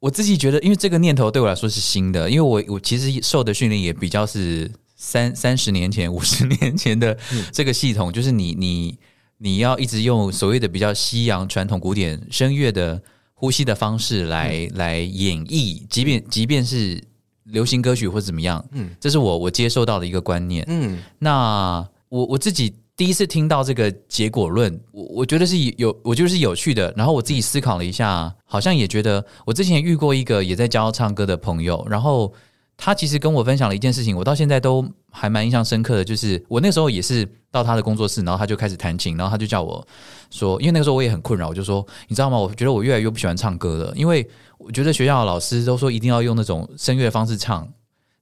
[0.01, 7.17] 我自己觉得，因为这个念头对我来说是新的，因为我我其实受的训练也比较是三三十年前、五十年前的
[7.51, 8.97] 这个系统，就是你你
[9.39, 13.01] 你要一直用所谓的比较西洋传统古典声乐的
[13.33, 17.01] 呼吸的方式来来演绎，即便即便是
[17.45, 22.73] 流行歌曲或者怎么样，嗯，这是我我接受到的一个观念，嗯，那我我自己。
[22.99, 26.93] 第一次听到这个结果论，我我觉得是有，我觉得是有趣的。
[26.97, 32.33] 然后我自己思考了一下，好像也觉得，我之前遇过一个也在教唱歌的朋友，然后
[32.82, 36.03] 他其实跟我分享了一件事情，我到现在都还蛮印象深刻的。
[36.03, 39.86] 就是我那时候也是到他的工作室，然后他就开始弹琴，然后他就叫我
[40.30, 42.38] 说，因为那个时候我也很困扰，我就说，你知道吗？
[42.38, 44.25] 我觉得我越来越不喜欢唱歌了，因为
[44.57, 47.67] 我觉得学校的老师都说一定要用那种声乐方式唱。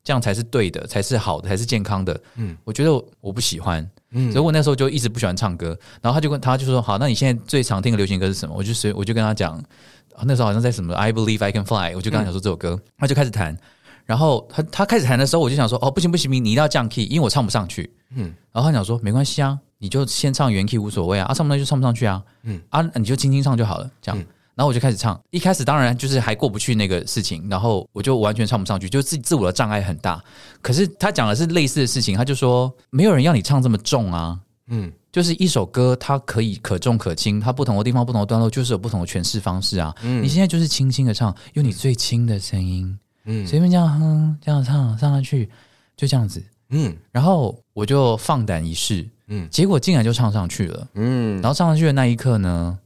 [0.04, 2.18] 这样才是对的，才是好的，才是健康的。
[2.36, 5.78] 嗯，我觉得我不喜欢，嗯，所以我那时候就一直不喜欢唱歌。
[6.02, 9.62] 然后他就跟他就说：“好，那你现在最常听的流行歌是什么？”我就随我就跟他讲，
[10.24, 13.58] 那时候好像在什么《I Believe I Can Fly》，我就跟他讲说这首歌，他就开始弹。
[14.08, 24.20] 然后他他开始弹的时候，我就想说：“哦，不行不行，你你一定要降 key，因为我唱不上去。”嗯，然后他讲说：“没关系啊，你就先唱原 key 无所谓啊，啊唱不上去就唱不上去啊，嗯啊你就轻轻唱就好了，这样。”
[24.56, 30.20] 然后我就开始唱，一开始当然就是还过不去那个事情，然后我就完全唱不上去，就自自我的障碍很大。
[30.64, 34.40] 可是他讲的是类似的事情，他就说没有人要你唱这么重啊，
[34.70, 39.94] 嗯，就是一首歌它可以可重可轻，它不同的地方、不同的段落就是有不同的诠释方式啊。
[40.02, 42.98] 嗯，你现在就是轻轻的唱，用你最轻的声音，
[43.28, 45.48] 嗯，随便这样哼，这样唱上上去，
[45.96, 52.80] 就这样子，嗯，然后我就放胆一试，嗯，结果竟然就唱上去了，嗯，然后唱上去的那一刻呢？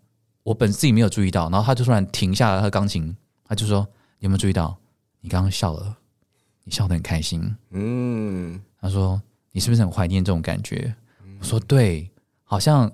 [0.44, 3.16] 我本自己没有注意到，然后他就突然停下了他的钢琴，
[3.48, 3.88] 他就说
[4.18, 4.76] ：“有没有注意到？
[5.20, 5.96] 你刚刚笑了，
[6.64, 9.22] 你笑得很开心。”嗯，他说
[9.54, 10.92] ：“你是不是很怀念这种感觉？”
[11.40, 12.10] 我说：“对，
[12.44, 12.92] 好像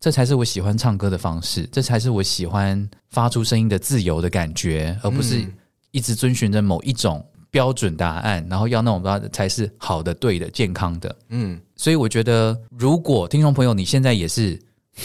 [0.00, 5.46] 这才是我喜欢唱歌的方式，这才是我喜欢发出声音的自由的感觉，而不是
[5.90, 14.60] 一直遵循着某一种标准答案，然后要那种才是好的、对的、健康的。”嗯，所以我觉得，如果听众朋友你现在也是。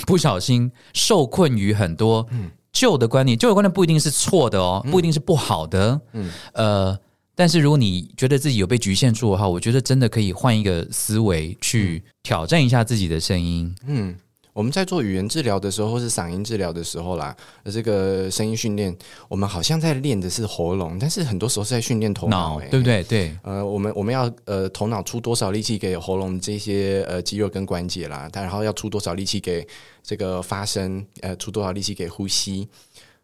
[0.08, 2.28] 不小心受困于很多
[2.72, 6.02] 旧的观念，旧的观念不一定是错的哦，不一定是不好的。
[6.14, 7.00] 嗯，呃，
[7.36, 13.76] 但是如果你觉得自己有被局限住的话，我觉得真的可以换一个思维去挑战一下自己的声音。
[13.86, 14.16] 嗯。
[14.54, 17.36] 我们在做语言治疗的时候，或是嗓音治疗的时候啦，
[17.66, 18.96] 这个声音训练，
[19.28, 23.04] 我们好像在练的是喉咙，但是很多时候是在训练头脑，对不对？
[23.04, 29.68] 对，呃，我们我们要呃头脑出多少力气给喉咙这些呃肌肉跟关节啦，但然后要出多少力气给
[30.04, 32.70] 这个发声，呃，出多少力气给呼吸，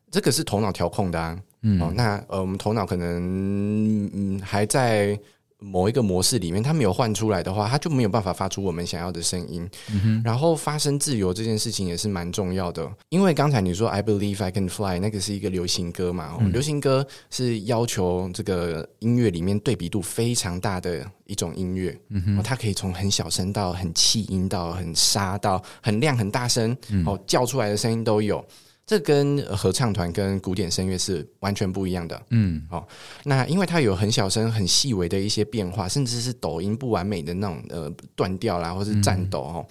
[0.10, 1.40] 这个是头脑调控的啊。
[1.62, 5.20] 嗯，哦，那呃，我们头脑可能嗯还在
[5.60, 9.70] 某一个模式里面，它没有换出来的话，它就没有办法发出我们想要的声音。
[10.24, 21.92] 然后发声自由这件事情也是蛮重要的，因为刚才你说 "I believe I can fly" 那个是一个流行歌嘛，哦流行歌是要求这个音乐里面对比度非常大的一种音乐，
[22.38, 28.44] 哦它可以从很小声到很气音到很沙到很亮很大声，哦叫出来的声音都有。
[28.90, 32.20] 这跟呃合唱团跟古典声乐是完全不一样的。
[32.32, 32.84] 嗯，哦，
[33.24, 39.66] 那因为它有很小声、很细微的一些变化，甚至是抖音不完美的那种呃断掉啦，或是颤抖哦。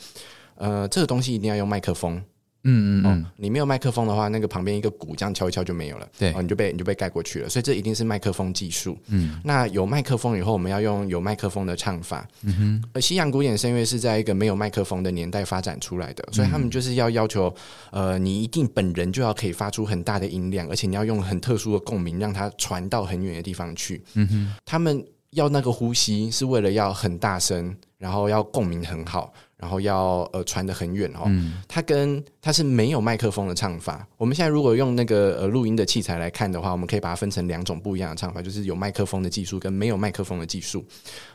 [0.55, 2.23] 呃，这个东西一定要用麦克风。
[2.71, 3.07] 哦嗯嗯。
[3.07, 6.33] 嗯，，你没有麦克风的话，那个旁边一个鼓这样敲一敲就没有了，对。
[6.33, 8.99] 哦，你就被你就被盖过去了，所以这一定是麦克风技术。
[9.09, 12.27] 嗯，那有麦克风以后，我们要用有麦克风的唱法。
[12.43, 17.55] 嗯哼，而西洋古典声乐是在一个没有麦克风的年代发展出来的，所以他们就是要要求，
[17.91, 24.03] 呃，你一定本人就要可以发出很大的音量，而且你要用很特殊的共鸣，让它传到很远的地方去。
[24.14, 31.31] 嗯哼，他们要那个呼吸是为了要很大声，然后要共鸣很好，然后要呃传的很远哦。
[31.67, 34.07] 它跟它是没有麦克风的唱法。
[34.17, 40.85] 我们现在如果用那个呃录音的器材来看的话，我们可以把它分成两种不一样的唱法，就是有麦克风的技术跟没有麦克风的技术。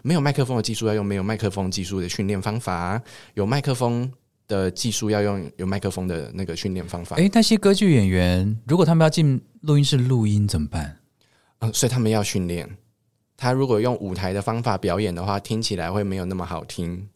[0.01, 3.01] 没有麦克风的技术要用没有麦克风技术的训练方法，
[3.33, 4.11] 有麦克风
[4.47, 7.15] 的技术要用有麦克风的那个训练方法。
[7.17, 10.97] 哎，那些歌剧演员如果他们要进录音室录音怎么办？
[11.59, 12.69] 嗯、所以他们要训练。
[13.37, 17.07] 他如果用舞台的方法表演的话，听起来会没有那么好听。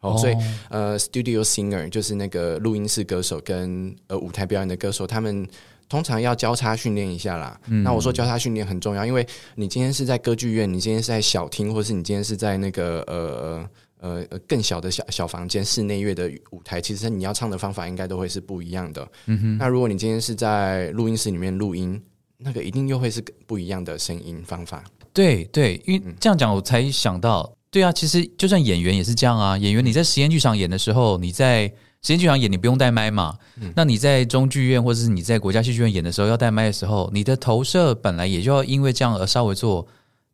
[0.00, 0.34] 哦，所以
[0.70, 5.46] 呃，studio singer 就是那个录音室歌手跟呃舞台表演的歌手，他们
[5.88, 7.60] 通常要交叉训练一下啦。
[7.66, 9.26] 那我说交叉训练很重要，因为
[9.56, 13.68] 你今天是在歌剧院，你今天是在小厅，或是你今天是在那个呃。
[14.00, 19.08] 呃呃，更小的小小房间室内乐的舞台，其实你要唱的方法应该都会是不一样的。
[19.26, 19.58] 嗯哼。
[19.58, 22.00] 那如果你今天是在录音室里面录音，
[22.36, 24.84] 那个一定又会是不一样的声音方法。
[25.12, 29.58] 对对，因为这样讲我才想到，对啊，其实就算演员也是这样啊。
[29.58, 31.66] 演员你在实验剧场演的时候，你在
[32.02, 33.36] 实验剧场演，你不用带麦嘛。
[33.76, 39.86] 那你在中剧院或者是你在国家戏剧院演的时候要带麦的时候，你的投射本来也就要因为这样而稍微做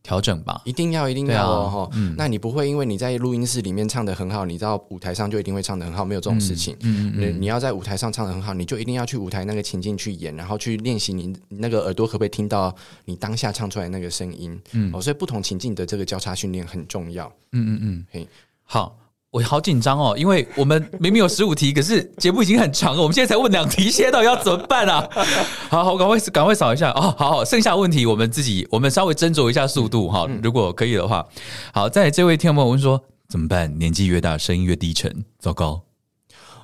[0.04, 0.62] 调整吧。
[0.64, 1.90] 一定要，一定要哦！
[1.94, 6.76] 嗯、那你不会因为你在录音室里面唱的很好，你到舞台上就一定会唱的很好，没有这种事情。
[6.82, 12.72] 嗯嗯你你要在舞台上唱的很好，你就一定要去舞台那个情境去演，然后去练习你你那个耳朵可不可以听到
[13.06, 14.56] 你当下唱出来那个声音。
[14.72, 17.26] 嗯，哦，所以不同情境的这个交叉训练很重要。
[17.52, 18.28] 嗯嗯嗯，嘿，
[18.62, 18.96] 好。
[19.34, 25.08] 我好紧张哦，因为我们明明有十五题，可是节目已经很长了，我们现在才问两题，现在到底要怎么办啊？
[25.68, 27.12] 好好，赶快赶快扫一下哦。
[27.18, 31.26] 好好，剩下问题我们自己，我们稍微斟酌一下速度哈，如果可以的话。
[31.72, 33.76] 好，在这位听众朋友问说怎么办？
[33.76, 35.82] 年纪越大，声音越低沉，糟糕。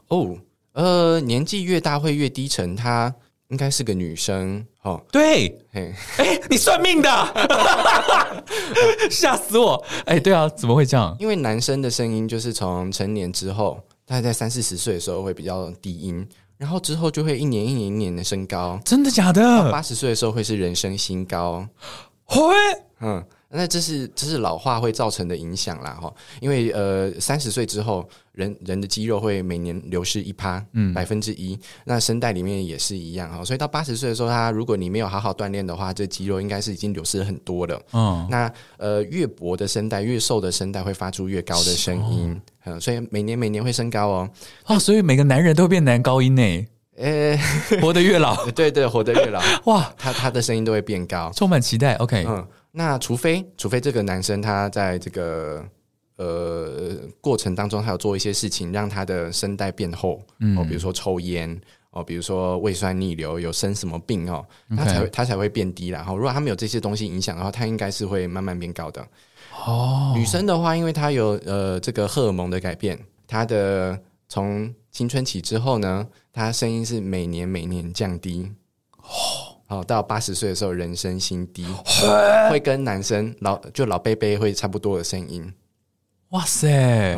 [0.06, 0.36] 哦，
[0.74, 3.12] 呃，年纪越大会越低沉，她
[3.50, 4.64] 应该是个女生。
[4.82, 7.08] 哦，对，嘿，哎，你算命的，
[9.10, 9.84] 吓死我！
[10.06, 11.14] 哎，对啊，怎么会这样？
[11.20, 16.26] 因为男生的声音就是从成年之后，大概在三四十岁的时候会比较低音，
[16.56, 18.80] 然后之后就会一年一年一年的升高。
[18.84, 19.70] 真的假的？
[19.70, 21.66] 八十岁的时候会是人生新高，
[22.24, 22.42] 会
[23.00, 23.22] 嗯，
[23.52, 44.30] 那这是这是老化会造成的影响啦哈，因为呃三十岁之后，人人的肌肉会每年流失一趴，嗯，百分之一，那声带里面也是一样哈，所以到八十岁的时候，他如果你没有好好锻炼的话，这肌肉应该是已经流失很多了，嗯，那呃越薄的声带，越瘦的声带会发出越高的声音，嗯，所以每年每年会升高哦，
[44.66, 47.36] 哦，所以每个男人都会变男高音呢，呃，
[47.80, 51.94] 活得越老，对对，活得越老，哇，他他的声音都会变高，充满期待。
[51.94, 55.64] OK，嗯，那除非除非这个男生他在这个
[56.16, 61.60] 呃过程当中，他有做一些事情让他的声带变厚，嗯哦，比如说抽烟。
[61.92, 64.46] 哦，比如说胃酸逆流，有生什么病哦，
[64.76, 65.88] 他才会他才会变低。
[65.88, 69.04] 然后，如果他没有这些东西影响的话，他应该是会慢慢变高的。
[69.66, 72.96] 哦，女生的话，因为她有呃这个荷尔蒙的改变，
[73.26, 78.48] 她的从青春期之后呢，她声音是每年每年降低。
[78.98, 79.49] 哦，
[79.86, 81.64] 到八十岁的时候，人生新低，
[82.50, 85.52] 会跟男生老就老贝贝会差不多的声音。
[86.30, 86.68] 哇塞，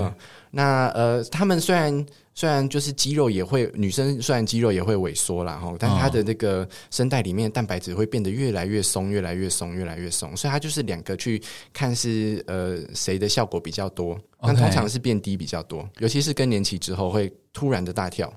[0.00, 0.14] 嗯
[0.54, 11.42] 那呃，他们虽然虽然就是肌肉也会，女生虽然肌肉也会萎缩啦，哈，但她的那个声带里面的蛋白质会变得越来越松，越来越松，越来越松，所以它就是两个去
[11.72, 18.30] 看是呃谁的效果比较多，那通常是变低比较多，尤其是更年期之后会突然的大跳。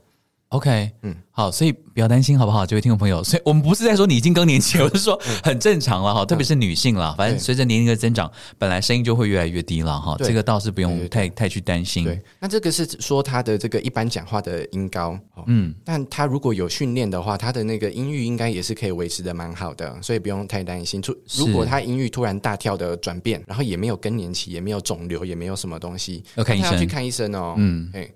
[0.50, 3.22] OK，嗯，好，所以不要担心，好不好，这位听众朋友？
[3.24, 12.06] 所以我们不是在说你已经更年期，我是说很正常了哈，特别是女性了，反正随着年龄的增长，本来声音就会越来越低了哈，这个倒是不用太太去担心。
[12.06, 21.02] 对，那这个是说他的这个一般讲话的音高，哦，嗯，但他如果有训练的话，他的那个音域应该也是可以维持的蛮好的，所以不用太担心。
[21.02, 27.56] 突如果他音域突然大跳的转变，然后也没有更年期，也没有肿瘤，也没有什么东西，要看医生要去看医生哦。
[27.58, 28.10] 嗯，哎，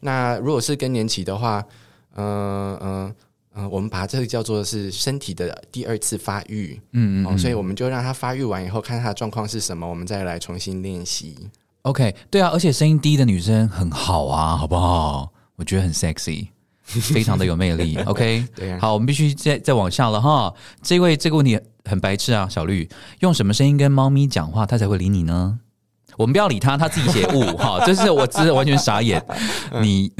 [0.00, 1.64] 那如果是更年期的话，
[2.16, 3.14] 嗯、嗯、
[3.54, 11.36] 嗯、我们把这个叫做是身体的第二次发育，嗯嗯哦，所以我们就让他发育完以后，看他的状况是什么，我们再来重新练习。
[11.82, 15.30] OK，对啊，而且声音低的女生很好啊，好不好？
[15.56, 16.48] 我觉得很 sexy，
[16.84, 17.96] 非常的有魅力。
[18.04, 20.52] OK，对啊好，我们必须再再往下了哈。
[20.82, 22.88] 这位这个问题很白痴啊，小绿，
[23.20, 25.58] 用什么声音跟猫咪讲话，它才会理你呢？
[26.16, 29.24] 我们不要理他，他自己写误 哈，就是我真的完全傻眼。
[29.80, 30.10] 你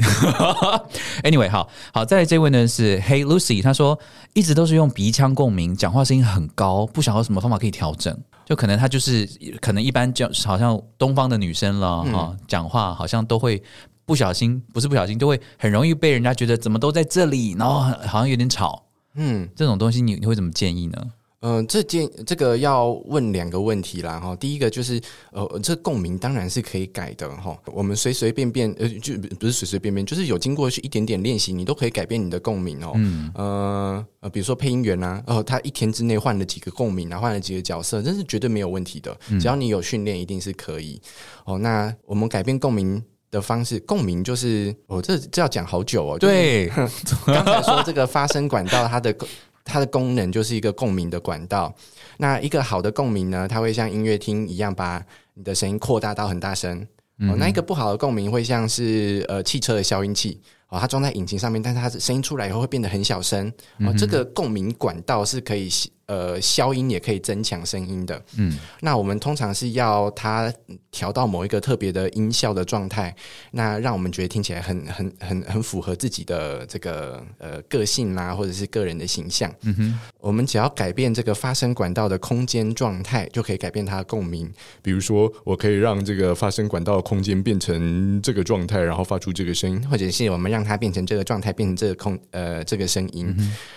[1.23, 3.97] anyway 好好，再来这位呢是 Hey Lucy，他说
[4.33, 8.17] 一直都是用鼻腔共鸣，讲话声音很高，不晓得有什么方法可以调整。
[8.43, 9.29] 就可能他就是
[9.61, 13.61] 可能一般就好像东方的女生了哈、讲话好像都会
[14.05, 18.83] 不小心，不是不小心，就会很容易被人家觉得怎么都在这里，然后好像有点吵。
[19.15, 19.47] 嗯。
[19.55, 20.97] 这种东西你你会怎么建议呢？
[21.41, 24.35] 嗯，这件这个要问两个问题啦哈。
[24.35, 27.57] 第一个就是呃，这共鸣当然是可以改的哈。
[27.65, 32.91] 我们随随便便呃，就不是随随便便，就是有经过去一点点练习，你都可以改变你的共鸣哦。
[32.95, 39.17] 嗯，呃呃，比如说配音员啊，哦，他一天之内换了几个共鸣啊，换了几个角色，这是绝对没有问题的。
[39.39, 41.01] 只要你有训练，一定是可以。
[41.45, 43.03] 哦，那我们改变共鸣。
[43.31, 46.19] 的方式，共鸣就是哦，这这要讲好久哦。
[46.19, 46.67] 对，
[47.25, 49.15] 刚才说这个发声管道，它的
[49.63, 51.73] 它的功能就是一个共鸣的管道。
[52.17, 55.03] 那一个好的共鸣呢，它会像音乐厅一样，把
[55.33, 56.85] 你的声音扩大到很大声。
[57.29, 63.47] 哦，那一个不好的共鸣会像是呃汽车的消音器哦，它装在引擎上面，但是它的声音出来以后会变得很小声。
[63.79, 65.69] 哦，这个共鸣管道是可以
[66.11, 68.21] 呃消音，也可以增强声音的。
[68.35, 70.53] 嗯，那我们通常是要它
[70.91, 73.15] 调到某一个特别的音效的状态，
[73.51, 79.49] 那让我们觉得听起来很很很很符合自己的这个呃个性啦，或者是个人的形象。
[79.61, 84.51] 嗯哼，我们只要改变这个发声管道的空间状态，就可以改变它的共鸣。
[84.81, 93.33] 比如说，我可以让这个发声管道的空间变成这个状态，然后发出这个声音，或者是我们让它变成这个状态，变成这个空呃这个声音。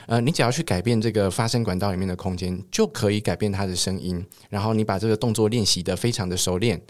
[0.06, 4.24] 呃，你只要去改变这个发声管道里面的空间，就可以改变他的声音。
[4.48, 6.80] 然后你把这个动作练习的非常的熟练，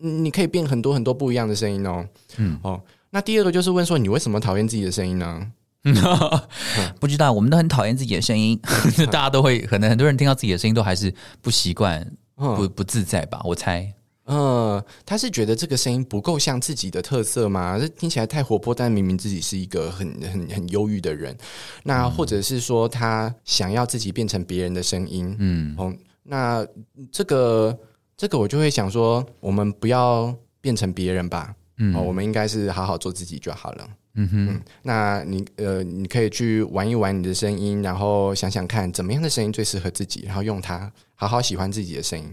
[0.00, 2.06] 嗯你可以变很多很多不一样的声音哦。
[2.36, 2.80] 嗯，哦，
[3.10, 5.50] 那第二个就是问说，你为什么讨厌自己的声音呢？
[7.00, 8.60] 不知道，我们都很讨厌自己的声音，
[9.10, 13.40] 大家都会，可能很多人听到自己的声音都还是不习惯，不不自在吧？
[13.44, 13.92] 我猜。
[14.24, 17.78] 呃，他是觉得这个声音不够像自己的特色吗？
[17.78, 21.36] 这听起来太活泼，但明明自己是一个很很很忧郁的人。
[21.82, 25.34] 那或者是说，他想要自己变成别人的声音。
[25.38, 25.92] 嗯，哦，
[26.22, 26.64] 那
[27.10, 27.76] 这个
[28.16, 31.54] 这个我就会想说，我们不要变成别人吧。
[31.78, 33.88] 嗯，哦，我们应该是好好做自己就好了。
[34.14, 42.32] 嗯哼，那你呃，你可以去玩一玩你的声音，然后想想看怎么样的声音最适合自己，然后用它好好喜欢自己的声音。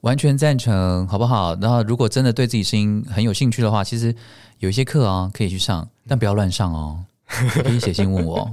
[0.00, 1.54] 完全赞成，好不好？
[1.56, 4.14] 然后，如果真的对自己声音很有兴趣的话，其实
[4.58, 7.04] 有一些课啊可以去上，但不要乱上哦。
[7.64, 8.48] 可以写信问我，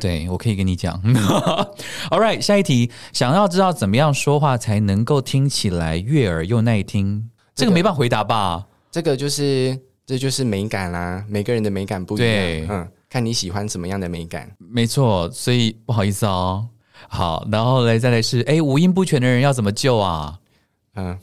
[0.00, 1.00] 对我可以跟你讲。
[2.10, 8.66] All right，下一题，想要知道怎么样说话才能够听起来悦耳又耐听，这个没办法回答吧？
[8.90, 14.50] 这个就是这就是美感啦，每个人的美感不一样，嗯，看你喜欢什么样的美感。
[14.58, 16.66] 没错，所以不好意思哦。
[17.08, 20.38] 好，然后来再来是，哎，五音不全的人要怎么救啊？
[20.94, 21.16] 嗯，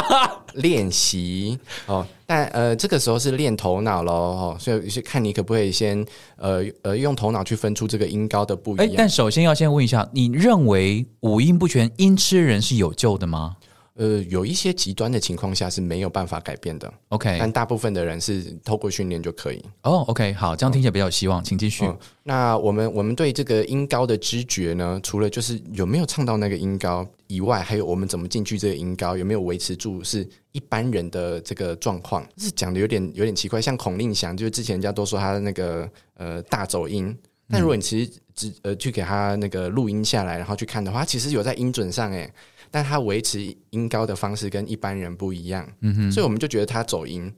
[0.54, 6.04] 练习哦，但呃，这个时候是练头脑喽，哦，所以是看你可不可以先
[6.36, 8.94] 呃呃用头脑去分出这个音高的不一哎，样。
[8.98, 13.56] 但首先要先问一下，你认为五音不全音痴人是有救的吗
[13.96, 19.64] 呃，有一些极端的情况下是没有办法改变的，？OK，但大部分的人是透过训练就可以。
[19.82, 21.84] 哦，OK，好，这样听起来比较有希望，请继续。
[21.84, 32.26] 嗯，那我们我们对这个音高的知觉呢，除了就是有没有唱到那个音高以外，还有我们怎么进去这个音高，有没有维持住，是一般人的这个状况。
[32.36, 37.16] 是讲的有点有点奇怪，像孔令祥，就是之前人家都说他的那个呃大走音，
[37.48, 42.28] 但如果你其实只呃去给他那个录音下来，然后去看的话，他其实有在音准上诶，
[42.74, 47.32] 但他维持音高的方式跟一般人不一样，嗯哼，所以我们就觉得他走音。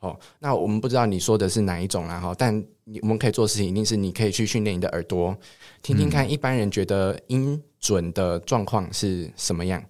[0.00, 2.54] 哦，那我们不知道你说的是哪一种啦哈，但
[2.84, 5.34] 你我们可以做事情一定是你可以去训练你的耳朵，
[5.80, 9.82] 听听看一般人觉得音准的状况是什么样。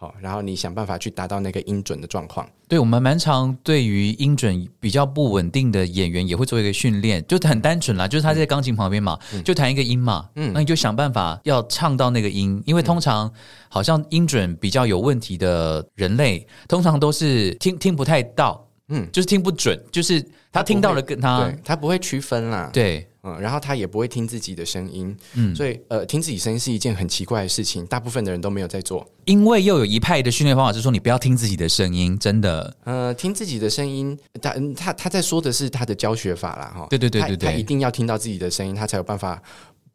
[0.00, 2.48] 好，然后你想办法去达到那个音准的状况。
[2.66, 13.30] 对我们蛮常对于音准比较不稳定的演员也会做一个训练，就很单纯啦，就是他在钢琴旁边嘛，就弹一个音嘛，嗯，那你就想办法要唱到那个音，因为通常
[13.68, 23.06] 好像音准比较有问题的人类，通常都是听听不太到，嗯，就是听不准，就是他听到了跟他对他不会区分啦，对。
[23.22, 29.06] 嗯，然后他也不会听自己的声音，嗯，所以呃，听自己声音是一件很奇怪的事情，大部分的人都没有在做。
[29.26, 32.74] 因为又有一派的训练方法是说，你不要听自己的声音，真的。
[32.84, 39.42] 呃，听自己的声音，他他他在说的是他的教学法啦，哈，对对对对对，他一定要听到自己的声音，他才有办法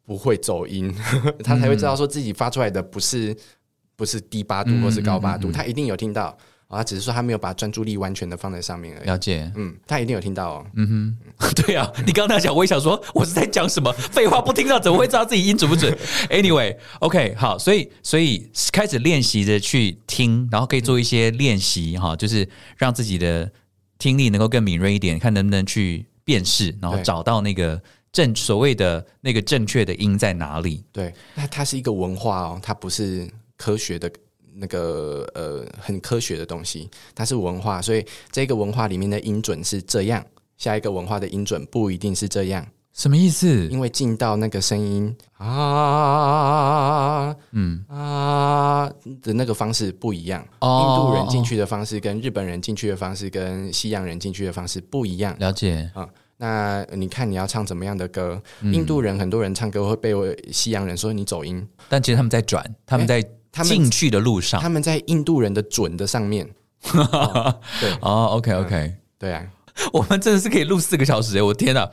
[0.04, 0.94] 不会走音，
[1.42, 3.36] 他才会知道说自己发出来的不是
[3.96, 6.36] 不是低八度或是高八度，他一定有听到。
[6.68, 9.06] 啊，只是说他没有把专注力完全的放在上面而已。
[9.06, 10.66] 了解，嗯，他一定有听到哦。
[10.74, 14.40] 嗯哼， 对啊，你刚刚讲，我也想说，我是在讲什么废话？
[14.42, 15.96] 不听到怎么会知道自己音准不准
[16.28, 23.48] ？Anyway，OK，好，所以所以开始练习着去听，然后可以做一些练习哈，就是让自己的
[23.98, 27.80] 听力能够更敏锐一点，看能不能去辨识，然后找到那个
[28.10, 30.82] 正所谓的那个正确的音在哪里。
[30.90, 34.10] 对，那它是一个文化哦，它不是科学的。
[34.58, 40.24] 那个呃，很科学的东西，它是文化，所以这个文化里面的音准是这样，
[40.56, 43.66] 下一个文化的音准不一定是这样，什么意思？
[43.68, 46.56] 因为进到那个声音啊，
[47.52, 56.08] 嗯啊的那个方式不一样，印度人进去的方式跟日本人进去的方式跟西洋人进去的方式不一样，了解啊？
[56.38, 58.42] 那你看你要唱怎么样的歌？
[58.62, 60.12] 印度人很多人唱歌会被
[60.50, 63.22] 西洋人说你走音，但其实他们在转，他们在。
[63.56, 66.46] 他们进去的路上，他们在印度人的准的上面。
[67.80, 69.42] 对哦，OK OK，对啊，
[69.94, 71.42] 我们真的是可以录四个小时哎！
[71.42, 71.88] 我天呐，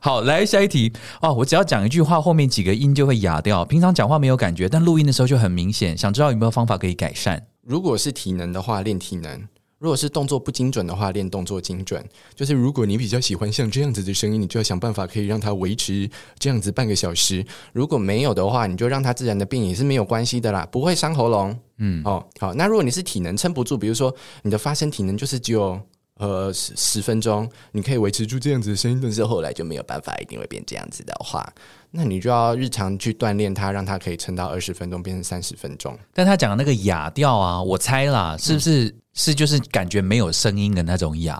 [0.00, 0.92] 好来下一题
[1.22, 3.64] 哦，我只要讲一句话，后面几个音就会哑掉。
[3.64, 5.96] 平常讲话没有感觉，但录音的时候就很明显。
[5.96, 7.40] 想知道有没有方法可以改善？
[7.62, 9.40] 如果是体能的话，练体能。
[9.84, 12.02] 如果是动作不精准的话，练动作精准。
[12.34, 16.08] 就是如果你比较喜欢像这样子的声音，你就要想办法可以让它维持
[16.38, 17.44] 这样子半个小时。
[17.74, 21.54] 如果没有的话，你就让它自然的变也是没有关系的啦，不会伤喉咙。
[21.76, 22.54] 嗯，哦，好。
[22.54, 25.78] 那如果你是体能撑不住，比如说你的发声体能就是只有
[26.16, 31.46] 呃十十分钟，你可以维持住这样子的声音，但是后来就没有办法一定会变这样子的话，
[31.90, 35.94] 那你就要日常去锻炼它，让它可以撑到二十分钟变成三十分钟。
[36.14, 38.94] 但他讲的那个哑调啊，我猜啦，是不是？
[39.14, 41.34] 是，就是感觉没有声音的那种哑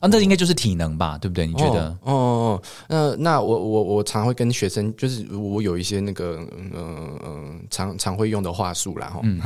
[0.00, 1.46] 啊，那应该就是体能吧，对不对？
[1.46, 1.88] 你觉得？
[2.02, 9.20] 哦哦，那那我我我常会跟学生，就是我有一些那个嗯嗯常常会用的话术啦，哈。
[9.22, 9.38] 嗯，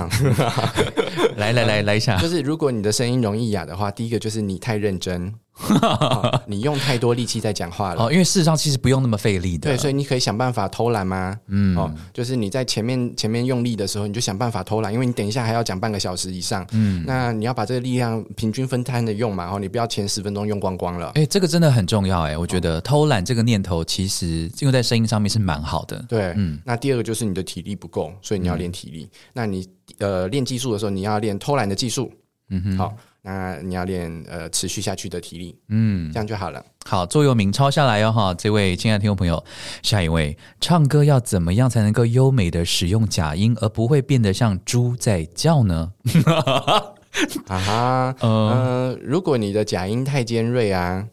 [1.37, 5.35] 来来来来一下，就是如果你的声音容易哑的话，第一个就是你太认真。
[6.47, 9.71] 你用太多力气在讲话了哦，因为事实上其实不用那么费力的。
[9.71, 11.39] 对，所以你可以想办法偷懒吗？
[11.47, 16.67] 嗯，哦，就是你在前面前面用力的时候，你就想办法偷懒，因为你等一下还要讲半个小时以上。
[16.73, 21.13] 嗯，那你要把这个力量平均分摊的用嘛，然后你不要前十分钟用光光了。
[21.15, 26.05] 哎，这个真的很重要哎，我觉得偷懒这个念头其实用在声音上面是蛮好的。
[26.09, 29.09] 对，嗯，那第二个就是你的体力不够，所以你要练体力。
[29.33, 29.69] 那你
[29.99, 32.11] 呃练技术的时候，你要练偷懒的技术。
[32.51, 32.95] 嗯哼，好。
[33.27, 36.63] 那你要练呃持续下去的体力，嗯，这样就好了。
[36.85, 39.43] 好，座右铭抄下来哦哈，这位亲爱的听众朋友，
[39.83, 45.91] 下一位，唱歌要怎么样才能够优美的使用假音，而不会变得像猪在叫呢？
[47.49, 51.07] 啊哈， 呃，如果你的假音太尖锐啊。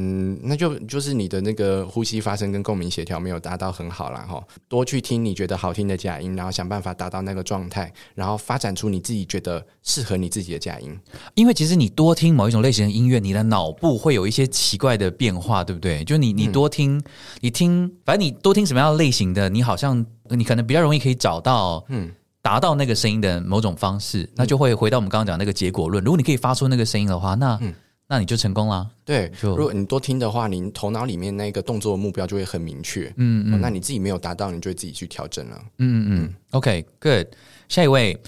[0.00, 4.20] 嗯，那就就是你的那个呼吸发声跟共鸣协调没有达到很好啦。
[4.20, 4.40] 哈。
[4.68, 10.96] 多去听你觉得好听的假音，然后想办法达到那个状态，然后发展出你自己觉得适合你自己的假音。
[11.34, 16.04] 因为其实你多听某一种类型的音乐，你的脑部会有一些奇怪的变化，对不对？
[16.04, 17.02] 就你你多听，
[17.40, 22.08] 你听，反正你多听什么样的类型的，你好像你可能比较容易可以找到，嗯，
[22.40, 26.04] 达到那个声音的某种方式，那就会回到我们刚刚讲那个结果论。
[26.04, 27.74] 如果你可以发出那个声音的话，那嗯。
[28.10, 28.88] 那你就成功了。
[29.04, 33.12] 对，如果你多听的话，你头脑里面那个动作目标就会很明确。
[33.16, 35.62] 嗯嗯，那你自己没有达到，你就会自己去调整了。
[35.76, 37.26] 嗯嗯，OK，Good。
[37.68, 38.18] 下一位，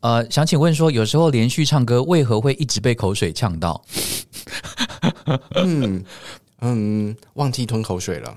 [0.00, 3.82] 呃，想请问说，有时候连续唱歌为何会一直被口水呛到？
[5.54, 6.04] 嗯
[6.60, 8.36] 嗯，忘记吞口水了。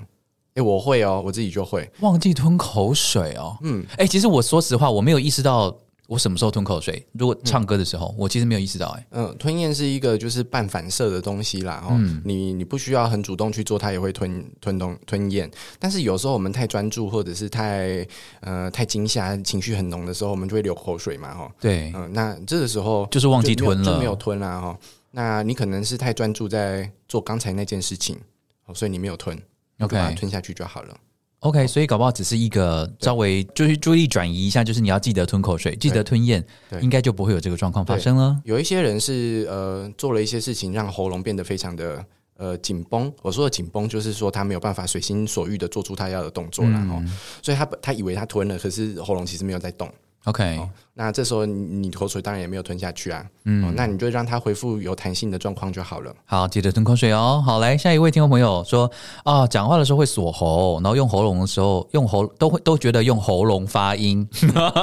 [0.53, 3.57] 哎，我会哦，我自己就会忘记吞口水哦。
[3.63, 5.77] 嗯，哎，其实我说实话，我没有意识到。
[6.07, 7.05] 我什么时候吞口水？
[7.13, 8.87] 如果唱歌的时候，我其实没有意识到。
[8.89, 11.83] 哎，嗯，吞咽是一个就是半反射的东西啦。
[11.87, 15.49] 哦，你你不需要很主动去做，它也会吞吞东吞咽。
[15.79, 18.05] 但是有时候我们太专注，或者是太
[18.41, 21.33] 呃太惊吓、情绪很浓的时候，我们就会流口水嘛。
[21.33, 24.59] 哈，对，嗯，那这个时候就是忘记吞了，就没有吞啦。
[24.59, 24.77] 哈，
[25.11, 28.19] 那你可能是太专注在做刚才那件事情，
[28.65, 29.41] 哦所以你没有吞
[29.79, 30.97] ，OK，吞下去就好了。
[31.43, 38.39] OK，所以搞不好只是一个稍微就是注意力转移一下，就是你要记得吞口水，记得吞咽对，应该就不会有这个状况发生了。
[38.45, 42.05] 有一些人是呃做了一些事情，让喉咙变得非常的
[42.37, 43.11] 呃紧绷。
[43.21, 47.01] 我说的紧绷，就是说他没有办法随心所欲的做出他要的动作然后、
[47.41, 49.91] 所以他他以为他吞了，可是喉咙其实没有在动。
[50.25, 50.57] OK，、
[50.93, 56.15] 那这时候你你口水当然也没有吞下去啊，嗯、那你就让它恢复有弹性的状况就好了。
[56.23, 57.43] 好，记得吞口水哦。
[57.45, 58.89] 好，来下一位听众朋友说
[59.25, 64.25] 啊，讲话的时候会锁喉，然后用喉咙的时候用喉都会都觉得用喉咙发音。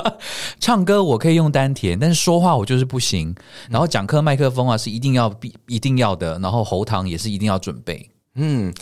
[0.61, 3.35] 唱歌我可以用丹田，但是说话我就是不行。
[3.71, 8.11] 然后讲课麦克风啊是一定要必一定要的，然后喉糖也是一定要准备。
[8.35, 8.73] 嗯，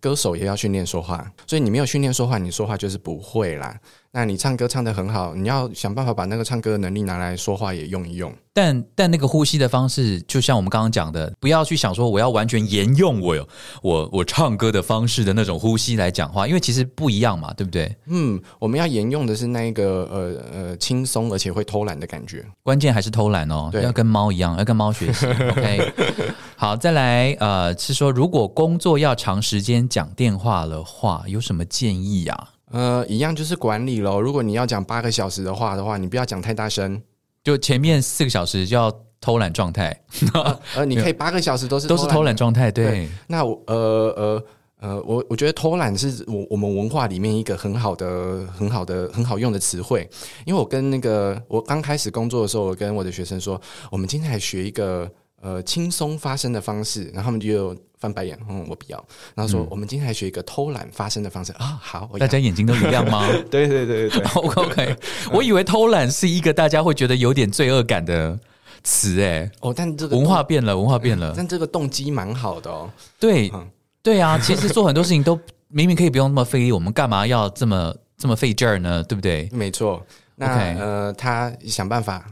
[0.00, 3.76] 歌手也要训练说话，所以你没有训练说话，你说话就是不会啦。
[4.16, 8.32] 那你唱歌唱得很好，你要想办法把那个唱歌的能力拿来说话也用一用。
[8.52, 13.48] 但但那个呼吸的方式，就像我们刚刚讲的，不要去想说我要完全沿用我
[13.82, 17.92] 我我唱歌的方式的那种呼吸来讲话，因为其实不一样嘛，对不对？
[18.06, 22.46] 嗯，我们要沿用的是那一个呃呃轻松而且会偷懒的感觉。
[22.62, 25.26] 关键还是偷懒哦，对要跟猫一样，要跟猫学习。
[25.26, 25.92] OK，
[26.64, 32.48] 好，再来呃，是说如果工作要长时间讲电话的话，有什么建议啊？
[32.70, 34.18] 呃，一样就是管理咯。
[34.18, 37.02] 如果你要讲八个小时的话的话，你不要讲太大声。
[37.42, 39.94] 就前面四个小时就要偷懒状态，
[40.74, 42.38] 呃，你可以八个小时都是都是偷懒的。
[42.38, 43.74] 状态，对，那我呃
[44.16, 44.44] 呃
[44.80, 50.08] 呃，我我觉得偷懒是我我们文化里面一个很好的、很好的、很好用的词汇。
[50.46, 53.60] 因为我跟那个我刚开始工作的时候，我跟我的学生说，
[53.90, 55.06] 我们今天来学一个
[55.44, 59.04] 呃轻松发声的方式，然后他们就翻白眼，嗯，我不要。
[59.34, 64.22] 然后说、我们今天来学一个偷懒发声的方式啊，好，大家眼睛都一样吗对对对对对。
[64.34, 64.96] ？OK OK，
[65.32, 68.38] 我以为偷懒是一个大家会觉得有点罪恶感的
[68.82, 72.90] 词，哎，哦，但这个文化变了，文化变了，但这个动机蛮好的哦。
[73.20, 73.70] 对嗯
[74.02, 75.38] 对啊，其实做很多事情都
[75.68, 79.02] 明明可以不用那么费力，我们干嘛要这么这么费劲儿呢？
[79.04, 79.48] 对不对？
[79.52, 80.02] 没错。
[80.36, 80.46] 那
[80.78, 82.26] 呃，他想办法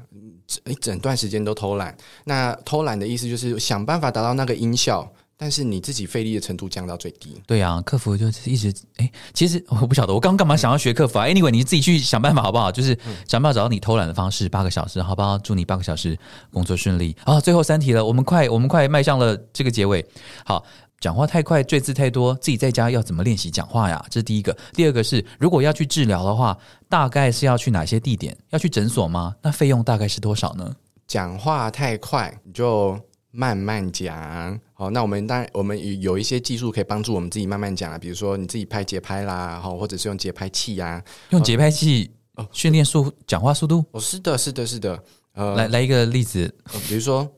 [0.67, 1.97] 一整段时间都偷懒。
[2.25, 7.41] 那偷懒的意思就是想办法达到那个音效，但是你自己费力的程度降到最低。
[7.47, 12.71] 对啊，客服就是一直哎，其实我不晓得我刚刚干嘛想要学客服啊？Anyway，你自己去想办法好不好？
[12.71, 12.97] 就是
[13.27, 15.39] 想办法找到你偷懒的方式，八个小时，好不好？
[15.39, 16.19] 祝你八个小时
[16.53, 17.41] 工作顺利啊！
[17.41, 20.05] 最后三题了，我们快我们快迈向了这个结尾。
[20.45, 20.65] 好，
[21.03, 24.01] 讲话太快，赘字太多，自己在家要怎么练习讲话呀？
[24.09, 24.57] 这是第一个。
[24.73, 26.57] 第二个是，如果要去治疗的话，
[26.89, 28.37] 大概是要去哪些地点？
[28.51, 29.35] 要去诊所吗？
[29.43, 30.77] 那费用大概是多少呢？
[31.09, 32.97] 讲话太快，你就
[33.33, 34.57] 慢慢讲。
[34.75, 42.13] 好，那我们当然我们有一些技术可以帮助我们自己慢慢讲啊，比如说你自己拍节拍啦，好，或者是用节拍器呀、用节拍器
[42.53, 43.85] 训练速讲话速度？
[43.91, 45.03] 哦，是的，是的，是的。
[45.33, 47.29] 呃，来来一个例子，呃比如说，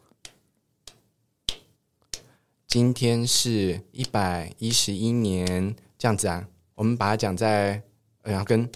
[2.75, 6.45] 今天是一百一十一年这样子啊，
[6.75, 7.81] 我们把它讲在，
[8.23, 8.69] 呃然后跟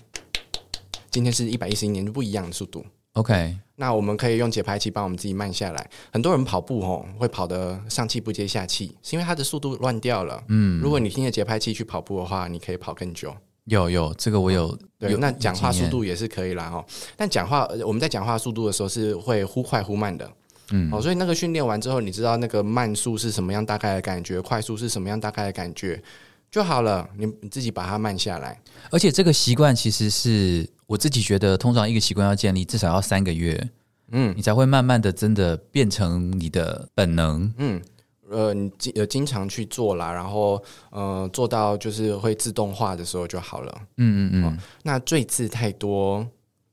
[1.11, 2.87] 今天是一百一十一年就不一样的速度。
[3.15, 5.91] OK，那我们可以用节拍器帮我们自己慢下来。
[6.12, 10.45] 很多人跑步哦，会跑得上气不接下气，是因为他的速度乱掉了。
[10.47, 13.35] 嗯，如果你听着节拍器去跑步的话，你可以跑更久。
[13.65, 16.87] 有有这个我有对，有那讲话速度也是可以啦哦。
[17.16, 20.31] 但讲话呃我们在讲话速度的时候是会忽快忽慢的。
[20.70, 26.03] 嗯，哦，所以那个训练完之后，你知道那个慢速是什么样大概的感觉，快速是什么样大概的感觉
[26.51, 27.09] 就好了。
[27.16, 28.61] 你你自己把它慢下来。
[28.90, 33.69] 而且这个习惯其实是我自己觉得，通常一个习惯要建立至少要三个月，
[34.12, 37.53] 嗯你才会慢慢的真的变成你的本能。
[37.59, 37.82] 嗯，
[38.31, 43.81] 呃，你经呃经常去做啦，然后呃做到就是会自动化的时候就好了。
[43.97, 46.27] 嗯嗯嗯，那赘字太多，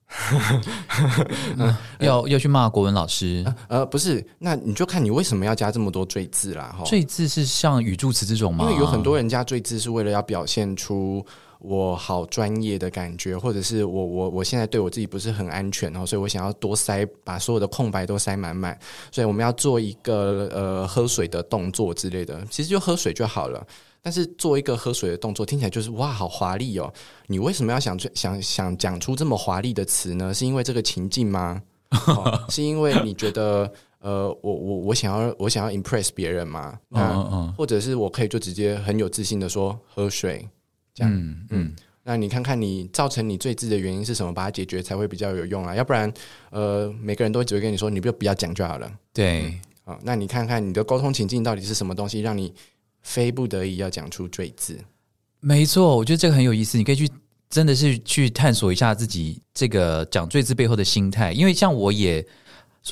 [1.99, 3.45] 要要去骂国文老师。
[3.67, 6.83] 呃，不是，那你就看你为什么要加这么多赘字啦，哈。
[6.85, 8.65] 赘字是像语助词这种吗？
[8.65, 11.25] 因为有很多人加赘字是为了要表现出
[11.59, 18.77] 我好专业的感觉，或者是我我我现在对我自己不是很安全哦，所以我想要多塞把所有的空白都塞满满，
[19.11, 23.65] 所以我们要做一个呃喝水的动作之类的，其实就喝水就好了。
[24.05, 26.93] 但是做一个喝水的动作，听起来就是哇，好华丽哦！
[27.25, 30.31] 你为什么要想出想想讲出这么华丽的词呢？
[30.31, 31.59] 是因为这个情境吗？
[31.89, 33.71] 哦是因为你觉得
[34.01, 36.77] 呃，我我我想要我想要 impress 别人吗？
[36.91, 40.47] 嗯那或者是我可以就直接很有自信的说喝水，
[40.93, 46.13] 这样，嗯嗯，那你看看你造成你最字的原因是什么，把它解决才会比较有用啊，要不然
[46.51, 49.59] 呃每个人都只会跟你说你不要不要讲就好了对。
[49.85, 52.51] 啊、那你看看你的沟通情境到底是什么东西，让你
[53.05, 54.79] 非不得已要讲出赘字？
[55.39, 57.07] 没错，我觉得这个很有意思，你可以去
[57.51, 62.25] 真的是去探索一下自己这个讲赘字背后的心态，因为像我也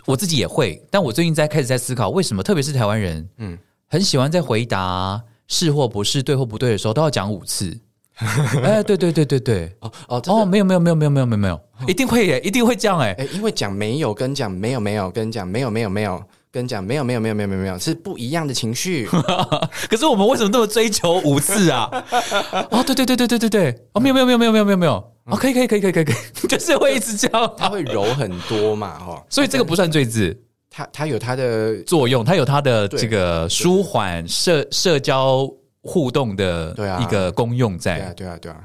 [0.06, 3.58] 我自己也会，但我最近在开始在思考，为什么特别是台湾人，嗯嗯，
[3.88, 7.76] 很喜欢在回答是或不是、对或不对的时候都要讲五次。
[8.62, 13.12] 哎，对对对对对，哦哦哦，没有没有没有没有没有没有没有，一定会耶，一定会这样哎。
[13.14, 16.24] 哎，因为讲没有跟讲没有没有跟讲没有没有没有
[16.54, 19.08] 跟讲没有没有没有没有没有没有是不一样的情绪。
[19.90, 21.90] 可是我们为什么那么追求五次啊？
[22.70, 24.94] 哦，对对对对对对对，哦，没有没有没有没有没有没有没有，
[25.26, 26.16] 哦，可以可以可以可以可以，
[26.48, 30.40] 就是会一直这样，它会柔很多嘛，哈，所以这个不算罪字
[30.70, 35.50] 它它有它的作用，它有它的对这个舒缓社社交
[35.82, 37.02] 互动的对啊。
[37.02, 38.00] 一个功用在。
[38.16, 38.60] 对啊对啊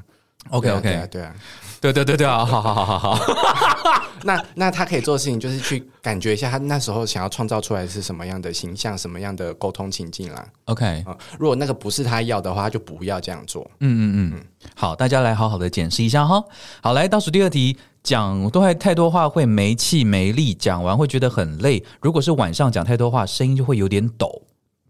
[0.51, 1.35] OK 对啊 OK，对啊对啊。
[1.81, 3.25] 对对对对啊，好好好好好，
[4.23, 10.45] 那那他可以做的事情就是去感觉一下他那时候想要创造出来是什么样的形象，什么样的沟通情境啦。
[10.65, 13.69] OK，啊、如果那个不是他要的话，他就不要这样做。
[13.79, 14.43] 嗯嗯嗯，
[14.75, 16.43] 好，大家来好好的检视一下哈。
[16.81, 21.81] 好，来倒数第二题，讲都还太多话会没气没力，讲完会觉得很累。
[22.01, 24.41] 如果是晚上讲太多话，声音就会有点抖。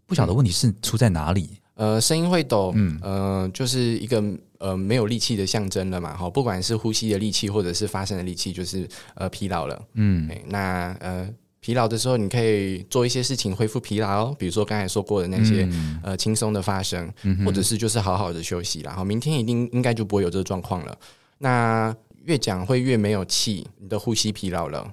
[0.06, 1.59] 不晓得问题是出在哪里？
[1.80, 4.22] 呃，声音会抖，嗯，呃，就是一个
[4.58, 11.26] 呃没有力气的象征了嘛，哈，不管是呼吸的力气或者是发声的力气，就是呃疲劳了，嗯，那呃
[11.60, 15.66] 疲劳的时候，你可以做一些事情恢复疲劳，比如说刚才说过的那些、
[16.02, 17.10] 呃轻松的发声，
[17.46, 20.94] 或者是就是好好的休息，然后明天一定应该就不会有这个状况了。
[21.38, 21.96] 那
[22.26, 24.86] 越讲会越没有气，你的呼吸疲劳了。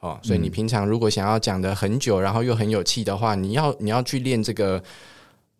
[0.00, 4.82] 哦，所以你平常如果想要讲的很久，然后又很有气的话，你要你要去练这个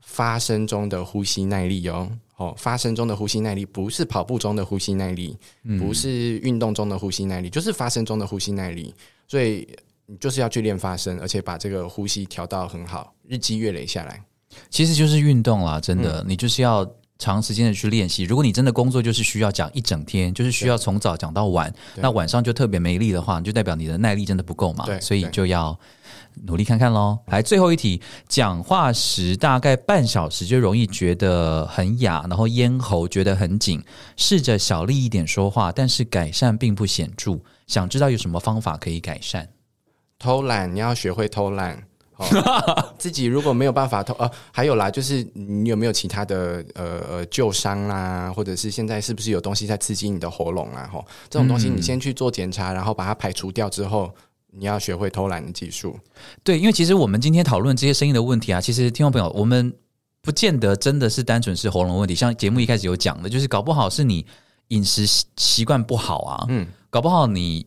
[0.06, 2.08] 发声中的呼吸耐力哦。
[2.36, 5.34] 哦，发声中的呼吸耐力不是跑步中的呼吸耐力，
[5.78, 8.94] 不是运动中的呼吸耐力，就是发声中的呼吸耐力。
[9.26, 9.66] 所以
[10.04, 14.22] 你就是要去练发声，而且把这个呼吸调到很好，日积月累下来。
[14.68, 16.86] 其实就是运动啦，真的，你就是要
[17.18, 18.24] 长时间的去练习。
[18.24, 25.78] 如果你真的工作就是需要讲一整天，就是需要从早讲到晚，那晚上就特别没力的话，就代表你的耐力真的不够嘛对，所以对就要
[26.44, 27.18] 努力看看喽。
[27.26, 33.82] 来，最后一题，讲话时大概半小时就容易觉得很哑，然后咽喉觉得很紧，
[34.16, 37.38] 试着小力一点说话，但是改善并不显著。
[37.66, 39.48] 想知道有什么方法可以改善？
[40.18, 41.82] 偷懒，你要学会偷懒。
[42.18, 42.24] 哦、
[42.96, 50.88] 自己如果没有办法偷，呃，还有啦，就是你有没有其他的呃呃旧伤啦，或者是现在是不是有东西在刺激你的喉咙啊？
[50.90, 54.10] 吼，这种东西你先去做检查，然后把它排除掉之后，
[54.58, 55.98] 你要学会偷懒的技术。
[56.42, 59.72] 对，因为其实我们今天讨论这些声音的问题啊，其实听众朋友，我们
[60.22, 64.26] 不见得真的是单纯是喉咙问题，像节目一开始有讲的，就是搞不好是你
[64.68, 67.66] 饮食习习惯不好啊，嗯，搞不好你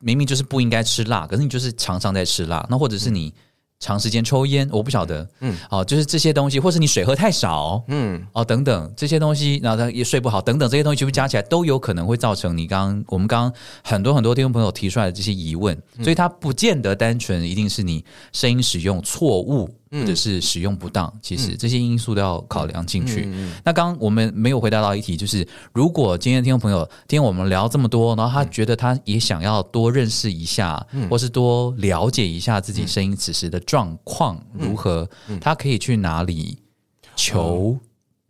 [0.00, 3.32] 明明就是不应该吃辣，可是你就是常常在吃辣，那或者是你
[3.80, 13.52] 长时间抽烟，我不晓得，嗯，哦，就是这些东西，或是你水喝太少，嗯，哦，等等这些东西，然后他也睡不好，等等这些东西全部加起来，都有可能会造成你刚刚我们刚刚
[13.82, 19.68] 很多很多听众朋友提出来的这些疑问，所以它不见得单纯一定是你声音使用错误。
[19.90, 23.28] 或者是使用不当，其实这些因素都要考量进去。
[23.64, 35.08] 那刚刚我们没有回答到一题，就是如果今天听众朋友听我们聊这么多，然后他觉得他也想要多认识一下，或是多了解一下自己声音此时的状况如何，
[35.40, 36.56] 他可以去哪里
[37.16, 37.76] 求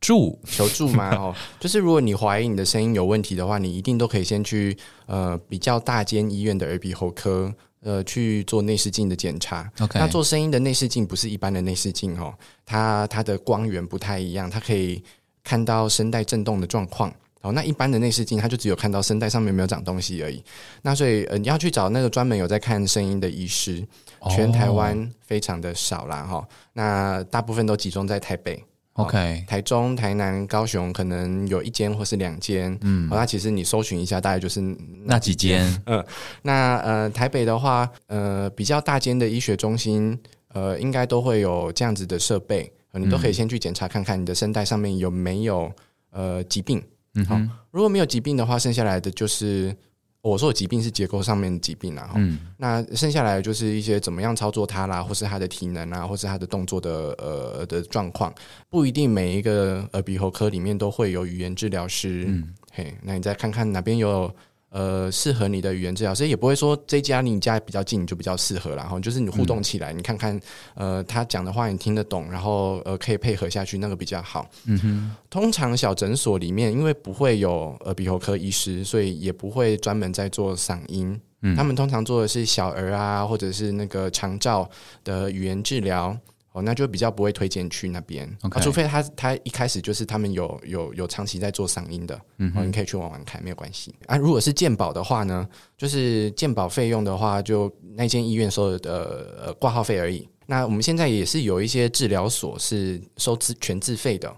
[0.01, 0.39] 助？
[0.47, 4.75] 求助吗， 哦，就是如果你怀疑你的声音有问题的话，你一定都可以先去
[5.05, 7.53] 呃比较大间医院的耳鼻喉科。
[7.83, 9.71] 呃，去做内视镜的检查。
[9.81, 12.35] OK 那做声音的内视镜不是一般的内视镜哦，
[12.67, 15.03] 它它的光源不太一样，它可以
[15.43, 17.13] 看到声带震动的状况。
[17.43, 20.45] 哦，那一般的内视镜它就只有看到声带上面没有长东西而已。
[20.83, 23.83] 那所以呃，你要去找那个专门有在看声音的医师，
[24.29, 28.63] 全台湾非常的少啦哈、那大部分都集中在台北。
[28.95, 34.61] OK 台中、台南、高雄可能有一间或是两间，嗯，那其实你搜寻一下，大概就是
[35.05, 35.83] 那几间。
[35.87, 36.05] 嗯
[36.43, 40.19] 那呃，台北的话，呃，比较大间的医学中心，
[40.49, 45.73] 呃，应该都会有这样子的设备，呃、你都可以先去检查看看你的声带上面有没有
[46.11, 46.83] 呃疾病。
[47.15, 47.41] 嗯好，
[47.71, 49.75] 如果没有疾病的话，剩下来的就是
[50.23, 52.11] 我说的疾病是结构上面的疾病啦。
[52.15, 58.35] 嗯，那剩下来就是一些怎么样操作它啦，或是它的体能啊，或是它的动作的呃的状况，
[58.69, 62.27] 不一定每一个耳鼻喉科里面都会有语言治疗师。
[62.29, 64.31] 嗯，嘿，那你再看看哪边有。
[64.71, 68.77] 呃，适合你的语言治疗所以也不会说这家离你家比较近，你就比较适合啦。
[68.85, 70.41] 然后就是你互动起来，你看看，
[70.75, 74.49] 呃，他讲的话你听得懂，然后呃可以配合下去，那个比较好。
[74.67, 75.17] 嗯哼。
[75.29, 81.21] 通常小诊所里面，因为不会有耳鼻喉科医师，所以也不会专门在做嗓音。
[81.43, 81.57] 嗯。
[81.57, 84.69] 他们通常做的是小儿啊，或者是那个长照
[85.03, 86.17] 的语言治疗。
[86.53, 88.29] 哦，那就比较不会推荐去那边
[88.61, 94.17] 除非他他一开始就是他们有有有长期在做嗓音的，嗯，哦，你可以去玩玩看，没有关系啊。
[94.17, 100.29] 如果是健保的话呢，就是健保费用的话，就那间医院收的呃挂号费而已。
[100.47, 104.35] 那我们现在也是有一些治疗所是收自全自费的。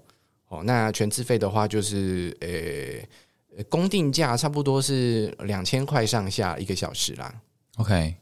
[0.48, 2.48] 哦，那全自费的话就是呃。
[3.54, 7.34] 呃公定价差不多是两千块上下一个小时啦
[7.76, 8.16] ，OK，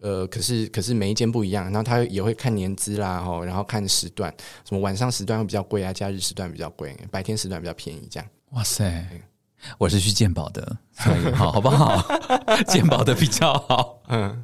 [0.00, 4.32] 呃，可是可是每一间不一样，然后他也会看年资啦，吼，然后看时段，
[4.64, 8.28] 什么晚上时段会比较贵啊，假日时段比较贵，白天时段比较便宜，这样。
[8.52, 9.04] 哇塞，
[9.76, 12.00] 我是去鉴宝的，所以好好不好？
[12.68, 14.00] 鉴宝的比较好。
[14.08, 14.42] 嗯，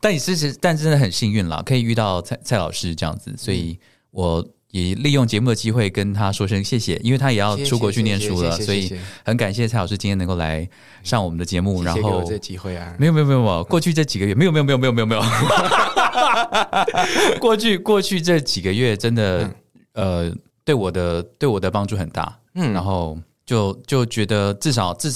[0.00, 3.78] 但你是是，但真的很幸运啦，可以遇到蔡蔡老师这样子，所以
[4.12, 8.92] 我也利用节目的机会跟他说声谢谢，因为他也要出国去念书了，所以
[9.24, 10.68] 很感谢蔡老师今天能够来
[11.04, 14.92] 上我们的节目，然后谢谢给我这个机会啊，没有没有没有没有，过去这几个月没有没有没有没有。
[14.92, 15.22] 没有没有，
[17.38, 19.48] 过去过去这几个月真的、
[19.92, 20.32] 呃
[20.64, 22.72] 对我的对我的帮助很大，嗯。
[22.72, 25.12] 然后就就觉得至少至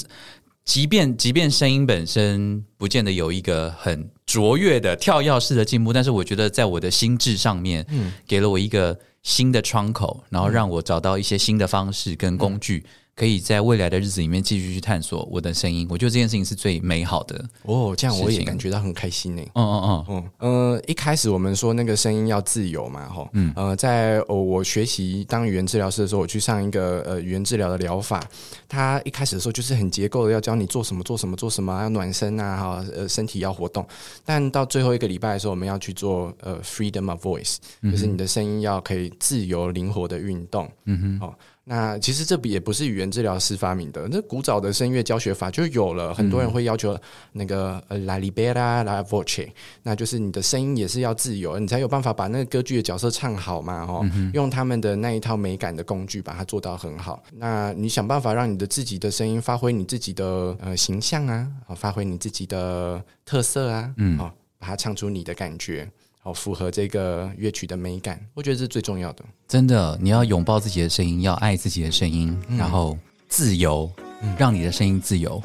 [0.64, 8.12] 即便即便声音本身不见得有一个很卓越的跳跃式的进步，但是我觉得在我的心智上面，嗯。
[8.26, 12.86] 给了我一个新的窗口，然后让我找到一些新的方式跟工具。
[13.16, 17.42] 可以在未来的日子里面继续去探索我的声音，我觉得这件事情是最美好的。
[17.62, 19.42] 哦，这样我也感觉到很开心呢。
[19.54, 23.50] 嗯嗯嗯，嗯呃，一开始我们说那个声音要自由嘛，哈，嗯。
[23.56, 28.22] 呃，在哦我学习当语言治疗师的时候，我去上一个呃语言治疗的疗法，
[28.68, 33.86] 他一开始的时候就是很结构的，要教你做什么做什么做什么，要暖身啊，哈，呃，身体要活动，
[34.26, 41.34] 但到最后一个礼拜的时候，我们要去做呃 freedom of voice，就是你的声音要可以自由灵活的运动，嗯哼，哦，
[41.68, 46.14] 那其实这也不是语言治疗师发明的，那古早的声乐教学法就有了。
[46.14, 46.96] 很多人会要求
[47.32, 49.48] 那个呃 la libera la voce，
[49.82, 57.20] 那就是你的声音也是要自由，你才有办法把那个歌剧的角色唱好嘛，哦，用他们的那一套美感的工具把它做到很好。
[57.32, 64.30] 那你想办法让你的自己的声音发挥你自己的呃形象啊，啊，发挥你自己的特色啊，嗯哦，
[64.60, 65.90] 把它唱出你的感觉。
[66.26, 69.24] 哦，符合这个乐曲的美感，我觉得这是最重要的。
[69.46, 72.98] 真的，你要拥抱自己的声音，要爱自己的声音，然后
[73.28, 73.88] 自由，
[74.36, 75.40] 让你的声音自由。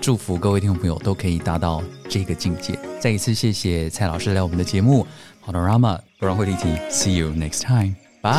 [0.00, 2.78] 祝福各位听众朋友都可以达到这个境界。
[2.98, 5.06] 再一次谢谢蔡老师来我们的节目，
[5.42, 8.32] 好的 Rama 不然会立体，See you next time，拜。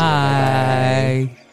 [1.28, 1.47] 拜